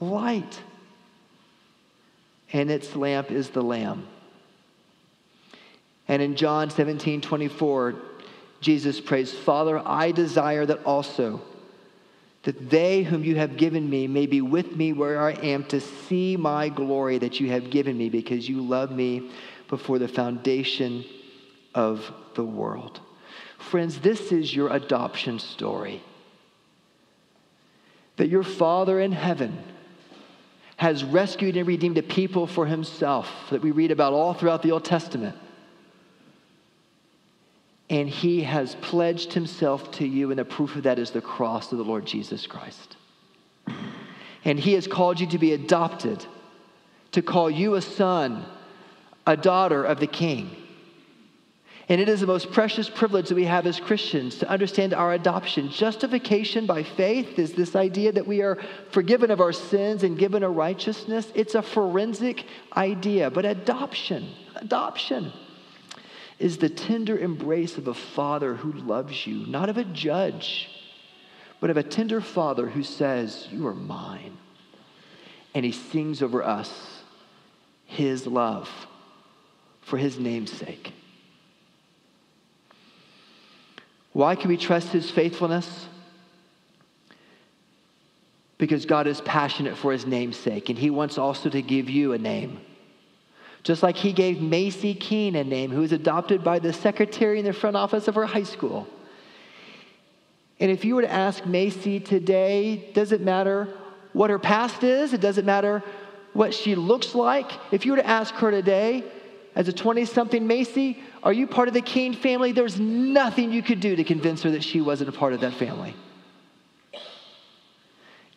light. 0.00 0.60
And 2.52 2.68
its 2.68 2.96
lamp 2.96 3.30
is 3.30 3.50
the 3.50 3.62
Lamb. 3.62 4.08
And 6.08 6.22
in 6.22 6.36
John 6.36 6.70
17 6.70 7.20
24, 7.20 7.94
Jesus 8.60 9.00
prays, 9.00 9.32
Father, 9.32 9.78
I 9.78 10.10
desire 10.10 10.66
that 10.66 10.82
also 10.84 11.42
that 12.42 12.70
they 12.70 13.02
whom 13.02 13.24
you 13.24 13.36
have 13.36 13.56
given 13.56 13.88
me 13.88 14.06
may 14.06 14.24
be 14.26 14.40
with 14.40 14.74
me 14.74 14.92
where 14.92 15.20
I 15.20 15.32
am 15.32 15.64
to 15.64 15.80
see 15.80 16.36
my 16.36 16.70
glory 16.70 17.18
that 17.18 17.40
you 17.40 17.50
have 17.50 17.68
given 17.68 17.98
me 17.98 18.08
because 18.08 18.48
you 18.48 18.62
love 18.62 18.90
me 18.90 19.30
before 19.68 19.98
the 19.98 20.08
foundation 20.08 21.04
of 21.74 22.10
the 22.34 22.44
world. 22.44 23.00
Friends, 23.58 23.98
this 23.98 24.32
is 24.32 24.54
your 24.54 24.72
adoption 24.72 25.38
story. 25.38 26.02
That 28.16 28.28
your 28.28 28.44
Father 28.44 28.98
in 28.98 29.12
heaven 29.12 29.58
has 30.76 31.04
rescued 31.04 31.56
and 31.56 31.66
redeemed 31.66 31.98
a 31.98 32.02
people 32.02 32.46
for 32.46 32.66
himself 32.66 33.28
that 33.50 33.60
we 33.60 33.72
read 33.72 33.90
about 33.90 34.12
all 34.12 34.32
throughout 34.32 34.62
the 34.62 34.70
Old 34.70 34.84
Testament 34.84 35.36
and 37.90 38.08
he 38.08 38.42
has 38.42 38.74
pledged 38.76 39.32
himself 39.32 39.90
to 39.92 40.06
you, 40.06 40.30
and 40.30 40.38
the 40.38 40.44
proof 40.44 40.76
of 40.76 40.82
that 40.82 40.98
is 40.98 41.10
the 41.10 41.20
cross 41.20 41.72
of 41.72 41.78
the 41.78 41.84
Lord 41.84 42.04
Jesus 42.04 42.46
Christ. 42.46 42.96
And 44.44 44.58
he 44.58 44.74
has 44.74 44.86
called 44.86 45.20
you 45.20 45.26
to 45.28 45.38
be 45.38 45.52
adopted, 45.52 46.24
to 47.12 47.22
call 47.22 47.50
you 47.50 47.74
a 47.74 47.82
son, 47.82 48.44
a 49.26 49.36
daughter 49.36 49.84
of 49.84 50.00
the 50.00 50.06
king. 50.06 50.50
And 51.90 52.02
it 52.02 52.08
is 52.10 52.20
the 52.20 52.26
most 52.26 52.52
precious 52.52 52.90
privilege 52.90 53.30
that 53.30 53.34
we 53.34 53.46
have 53.46 53.66
as 53.66 53.80
Christians 53.80 54.36
to 54.40 54.48
understand 54.48 54.92
our 54.92 55.14
adoption. 55.14 55.70
Justification 55.70 56.66
by 56.66 56.82
faith 56.82 57.38
is 57.38 57.54
this 57.54 57.74
idea 57.74 58.12
that 58.12 58.26
we 58.26 58.42
are 58.42 58.58
forgiven 58.90 59.30
of 59.30 59.40
our 59.40 59.52
sins 59.52 60.02
and 60.02 60.18
given 60.18 60.42
a 60.42 60.50
righteousness. 60.50 61.32
It's 61.34 61.54
a 61.54 61.62
forensic 61.62 62.44
idea. 62.76 63.30
But 63.30 63.46
adoption, 63.46 64.28
adoption, 64.56 65.32
is 66.38 66.58
the 66.58 66.68
tender 66.68 67.18
embrace 67.18 67.76
of 67.78 67.88
a 67.88 67.94
father 67.94 68.54
who 68.54 68.72
loves 68.72 69.26
you, 69.26 69.46
not 69.46 69.68
of 69.68 69.76
a 69.76 69.84
judge, 69.84 70.68
but 71.60 71.70
of 71.70 71.76
a 71.76 71.82
tender 71.82 72.20
father 72.20 72.68
who 72.68 72.82
says, 72.82 73.48
You 73.50 73.66
are 73.66 73.74
mine. 73.74 74.38
And 75.54 75.64
he 75.64 75.72
sings 75.72 76.22
over 76.22 76.42
us 76.42 77.02
his 77.86 78.26
love 78.26 78.70
for 79.80 79.96
his 79.96 80.18
name's 80.18 80.52
sake. 80.52 80.92
Why 84.12 84.36
can 84.36 84.48
we 84.48 84.56
trust 84.56 84.88
his 84.88 85.10
faithfulness? 85.10 85.86
Because 88.58 88.86
God 88.86 89.06
is 89.06 89.20
passionate 89.22 89.76
for 89.76 89.92
his 89.92 90.06
name's 90.06 90.36
sake, 90.36 90.68
and 90.68 90.78
he 90.78 90.90
wants 90.90 91.18
also 91.18 91.48
to 91.48 91.62
give 91.62 91.88
you 91.88 92.12
a 92.12 92.18
name. 92.18 92.60
Just 93.62 93.82
like 93.82 93.96
he 93.96 94.12
gave 94.12 94.40
Macy 94.40 94.94
Keene 94.94 95.36
a 95.36 95.44
name, 95.44 95.70
who 95.70 95.80
was 95.80 95.92
adopted 95.92 96.42
by 96.44 96.58
the 96.58 96.72
secretary 96.72 97.38
in 97.38 97.44
the 97.44 97.52
front 97.52 97.76
office 97.76 98.08
of 98.08 98.14
her 98.14 98.26
high 98.26 98.44
school. 98.44 98.86
And 100.60 100.70
if 100.70 100.84
you 100.84 100.94
were 100.94 101.02
to 101.02 101.12
ask 101.12 101.46
Macy 101.46 102.00
today, 102.00 102.90
does 102.94 103.12
it 103.12 103.20
matter 103.20 103.68
what 104.12 104.30
her 104.30 104.38
past 104.38 104.82
is? 104.82 105.12
It 105.12 105.20
doesn't 105.20 105.44
matter 105.44 105.82
what 106.32 106.54
she 106.54 106.74
looks 106.74 107.14
like. 107.14 107.50
If 107.72 107.84
you 107.84 107.92
were 107.92 107.98
to 107.98 108.06
ask 108.06 108.34
her 108.34 108.50
today, 108.50 109.04
as 109.54 109.68
a 109.68 109.72
20 109.72 110.04
something 110.04 110.46
Macy, 110.46 111.02
are 111.22 111.32
you 111.32 111.46
part 111.46 111.68
of 111.68 111.74
the 111.74 111.80
Keene 111.80 112.14
family? 112.14 112.52
There's 112.52 112.78
nothing 112.78 113.52
you 113.52 113.62
could 113.62 113.80
do 113.80 113.96
to 113.96 114.04
convince 114.04 114.42
her 114.42 114.50
that 114.52 114.62
she 114.62 114.80
wasn't 114.80 115.08
a 115.08 115.12
part 115.12 115.32
of 115.32 115.40
that 115.40 115.54
family. 115.54 115.94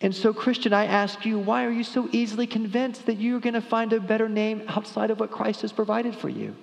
And 0.02 0.16
so, 0.16 0.34
Christian, 0.34 0.74
I 0.74 0.86
ask 0.86 1.26
you, 1.26 1.38
why 1.38 1.64
are 1.66 1.72
you 1.72 1.84
so 1.84 2.10
easily 2.12 2.48
convinced 2.48 3.06
that 3.06 3.20
you're 3.20 3.40
going 3.40 3.54
to 3.54 3.62
find 3.62 3.94
a 3.94 4.00
better 4.00 4.28
name 4.28 4.64
outside 4.68 5.12
of 5.12 5.20
what 5.20 5.30
Christ 5.30 5.62
has 5.62 5.72
provided 5.72 6.16
for 6.16 6.28
you? 6.28 6.56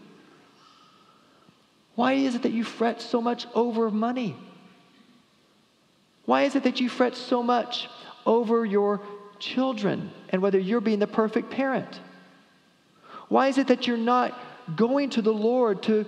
Why 1.95 2.15
is 2.15 2.35
it 2.35 2.43
that 2.43 2.53
you 2.53 2.65
fret 2.65 3.01
so 3.01 3.21
much 3.21 3.47
over 3.55 3.91
money? 3.91 4.37
Why 6.25 6.43
is 6.43 6.57
it 6.57 6.65
that 6.65 6.81
you 6.81 6.89
fret 6.89 7.17
so 7.17 7.43
much 7.43 7.89
over 8.27 8.65
your 8.65 9.01
children 9.39 10.11
and 10.31 10.43
whether 10.43 10.59
you're 10.59 10.81
being 10.81 10.99
the 10.99 11.07
perfect 11.07 11.51
parent? 11.51 12.01
Why 13.29 13.49
is 13.49 13.59
it 13.59 13.69
that 13.69 13.87
you're 13.87 13.97
not 13.97 14.39
going 14.77 15.11
to 15.11 15.23
the 15.23 15.33
Lord 15.33 15.83
to 15.85 16.07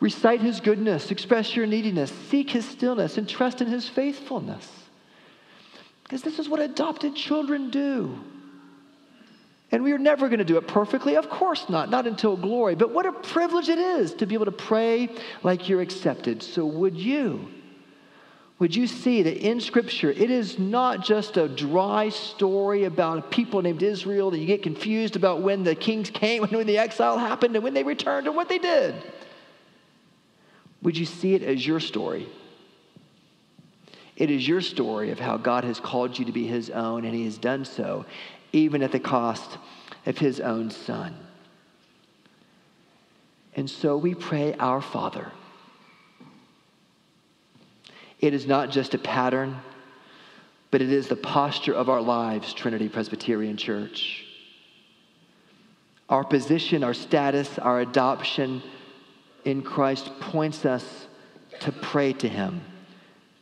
recite 0.00 0.40
his 0.40 0.60
goodness, 0.60 1.10
express 1.10 1.54
your 1.54 1.66
neediness, 1.66 2.10
seek 2.30 2.50
his 2.50 2.64
stillness, 2.64 3.18
and 3.18 3.28
trust 3.28 3.60
in 3.60 3.66
his 3.66 3.88
faithfulness? 3.88 4.83
Because 6.04 6.22
this 6.22 6.38
is 6.38 6.48
what 6.48 6.60
adopted 6.60 7.16
children 7.16 7.70
do. 7.70 8.18
And 9.72 9.82
we 9.82 9.92
are 9.92 9.98
never 9.98 10.28
going 10.28 10.38
to 10.38 10.44
do 10.44 10.56
it 10.56 10.68
perfectly. 10.68 11.16
Of 11.16 11.28
course 11.28 11.68
not, 11.68 11.90
not 11.90 12.06
until 12.06 12.36
glory. 12.36 12.76
But 12.76 12.92
what 12.92 13.06
a 13.06 13.12
privilege 13.12 13.68
it 13.68 13.78
is 13.78 14.14
to 14.14 14.26
be 14.26 14.34
able 14.34 14.44
to 14.44 14.52
pray 14.52 15.08
like 15.42 15.68
you're 15.68 15.80
accepted. 15.80 16.42
So, 16.42 16.64
would 16.64 16.94
you? 16.94 17.48
Would 18.60 18.76
you 18.76 18.86
see 18.86 19.22
that 19.22 19.36
in 19.36 19.60
Scripture, 19.60 20.12
it 20.12 20.30
is 20.30 20.60
not 20.60 21.04
just 21.04 21.36
a 21.36 21.48
dry 21.48 22.08
story 22.10 22.84
about 22.84 23.18
a 23.18 23.22
people 23.22 23.62
named 23.62 23.82
Israel 23.82 24.30
that 24.30 24.38
you 24.38 24.46
get 24.46 24.62
confused 24.62 25.16
about 25.16 25.42
when 25.42 25.64
the 25.64 25.74
kings 25.74 26.08
came 26.08 26.44
and 26.44 26.52
when 26.52 26.66
the 26.66 26.78
exile 26.78 27.18
happened 27.18 27.56
and 27.56 27.64
when 27.64 27.74
they 27.74 27.82
returned 27.82 28.26
and 28.26 28.36
what 28.36 28.48
they 28.48 28.58
did? 28.58 28.94
Would 30.82 30.96
you 30.96 31.06
see 31.06 31.34
it 31.34 31.42
as 31.42 31.66
your 31.66 31.80
story? 31.80 32.28
It 34.16 34.30
is 34.30 34.46
your 34.46 34.60
story 34.60 35.10
of 35.10 35.18
how 35.18 35.36
God 35.36 35.64
has 35.64 35.80
called 35.80 36.18
you 36.18 36.24
to 36.26 36.32
be 36.32 36.46
his 36.46 36.70
own, 36.70 37.04
and 37.04 37.14
he 37.14 37.24
has 37.24 37.36
done 37.36 37.64
so, 37.64 38.04
even 38.52 38.82
at 38.82 38.92
the 38.92 39.00
cost 39.00 39.58
of 40.06 40.18
his 40.18 40.40
own 40.40 40.70
son. 40.70 41.16
And 43.56 43.68
so 43.68 43.96
we 43.96 44.14
pray, 44.14 44.54
Our 44.54 44.80
Father. 44.80 45.32
It 48.20 48.34
is 48.34 48.46
not 48.46 48.70
just 48.70 48.94
a 48.94 48.98
pattern, 48.98 49.56
but 50.70 50.80
it 50.80 50.90
is 50.90 51.08
the 51.08 51.16
posture 51.16 51.74
of 51.74 51.88
our 51.88 52.00
lives, 52.00 52.52
Trinity 52.52 52.88
Presbyterian 52.88 53.56
Church. 53.56 54.24
Our 56.08 56.24
position, 56.24 56.84
our 56.84 56.94
status, 56.94 57.58
our 57.58 57.80
adoption 57.80 58.62
in 59.44 59.62
Christ 59.62 60.10
points 60.20 60.64
us 60.64 61.06
to 61.60 61.72
pray 61.72 62.12
to 62.14 62.28
him 62.28 62.60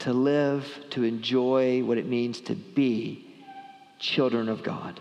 to 0.02 0.12
live, 0.12 0.66
to 0.90 1.04
enjoy 1.04 1.82
what 1.84 1.98
it 1.98 2.06
means 2.06 2.40
to 2.40 2.54
be 2.54 3.24
children 3.98 4.48
of 4.48 4.62
God. 4.62 5.00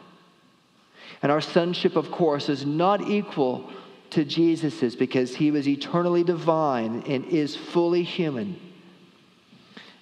And 1.23 1.31
our 1.31 1.41
sonship, 1.41 1.95
of 1.95 2.11
course, 2.11 2.49
is 2.49 2.65
not 2.65 3.01
equal 3.09 3.69
to 4.11 4.23
Jesus's 4.23 4.95
because 4.95 5.35
he 5.35 5.51
was 5.51 5.67
eternally 5.67 6.23
divine 6.23 7.03
and 7.07 7.25
is 7.25 7.55
fully 7.55 8.03
human. 8.03 8.59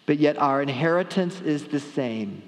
But 0.05 0.19
yet 0.19 0.37
our 0.37 0.61
inheritance 0.61 1.39
is 1.41 1.65
the 1.65 1.79
same. 1.79 2.43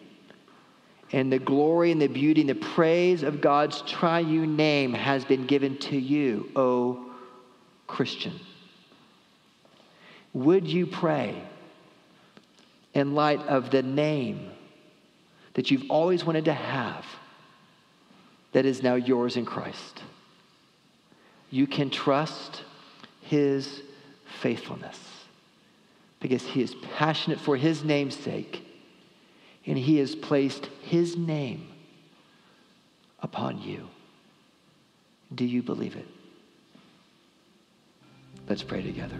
And 1.13 1.31
the 1.31 1.39
glory 1.39 1.91
and 1.91 2.01
the 2.01 2.07
beauty 2.07 2.41
and 2.41 2.49
the 2.49 2.55
praise 2.55 3.23
of 3.23 3.41
God's 3.41 3.81
triune 3.83 4.55
name 4.55 4.93
has 4.93 5.23
been 5.23 5.45
given 5.45 5.77
to 5.79 5.97
you, 5.97 6.49
O 6.55 7.11
Christian. 7.87 8.39
Would 10.33 10.67
you 10.67 10.87
pray 10.87 11.43
in 12.93 13.15
light 13.15 13.39
of 13.47 13.69
the 13.69 13.83
name 13.83 14.51
that 15.53 15.71
you've 15.71 15.89
always 15.89 16.23
wanted 16.23 16.45
to 16.45 16.53
have 16.53 17.05
that 18.51 18.65
is 18.65 18.83
now 18.83 18.95
yours 18.95 19.37
in 19.37 19.45
Christ. 19.45 20.03
You 21.49 21.67
can 21.67 21.89
trust 21.89 22.63
his 23.21 23.81
faithfulness 24.41 24.97
because 26.19 26.43
he 26.43 26.61
is 26.61 26.75
passionate 26.95 27.39
for 27.39 27.55
his 27.55 27.83
name's 27.83 28.15
sake 28.15 28.65
and 29.65 29.77
he 29.77 29.97
has 29.97 30.15
placed 30.15 30.67
his 30.81 31.17
name 31.17 31.67
upon 33.19 33.61
you. 33.61 33.87
Do 35.33 35.45
you 35.45 35.61
believe 35.61 35.95
it? 35.95 36.07
Let's 38.47 38.63
pray 38.63 38.81
together. 38.81 39.19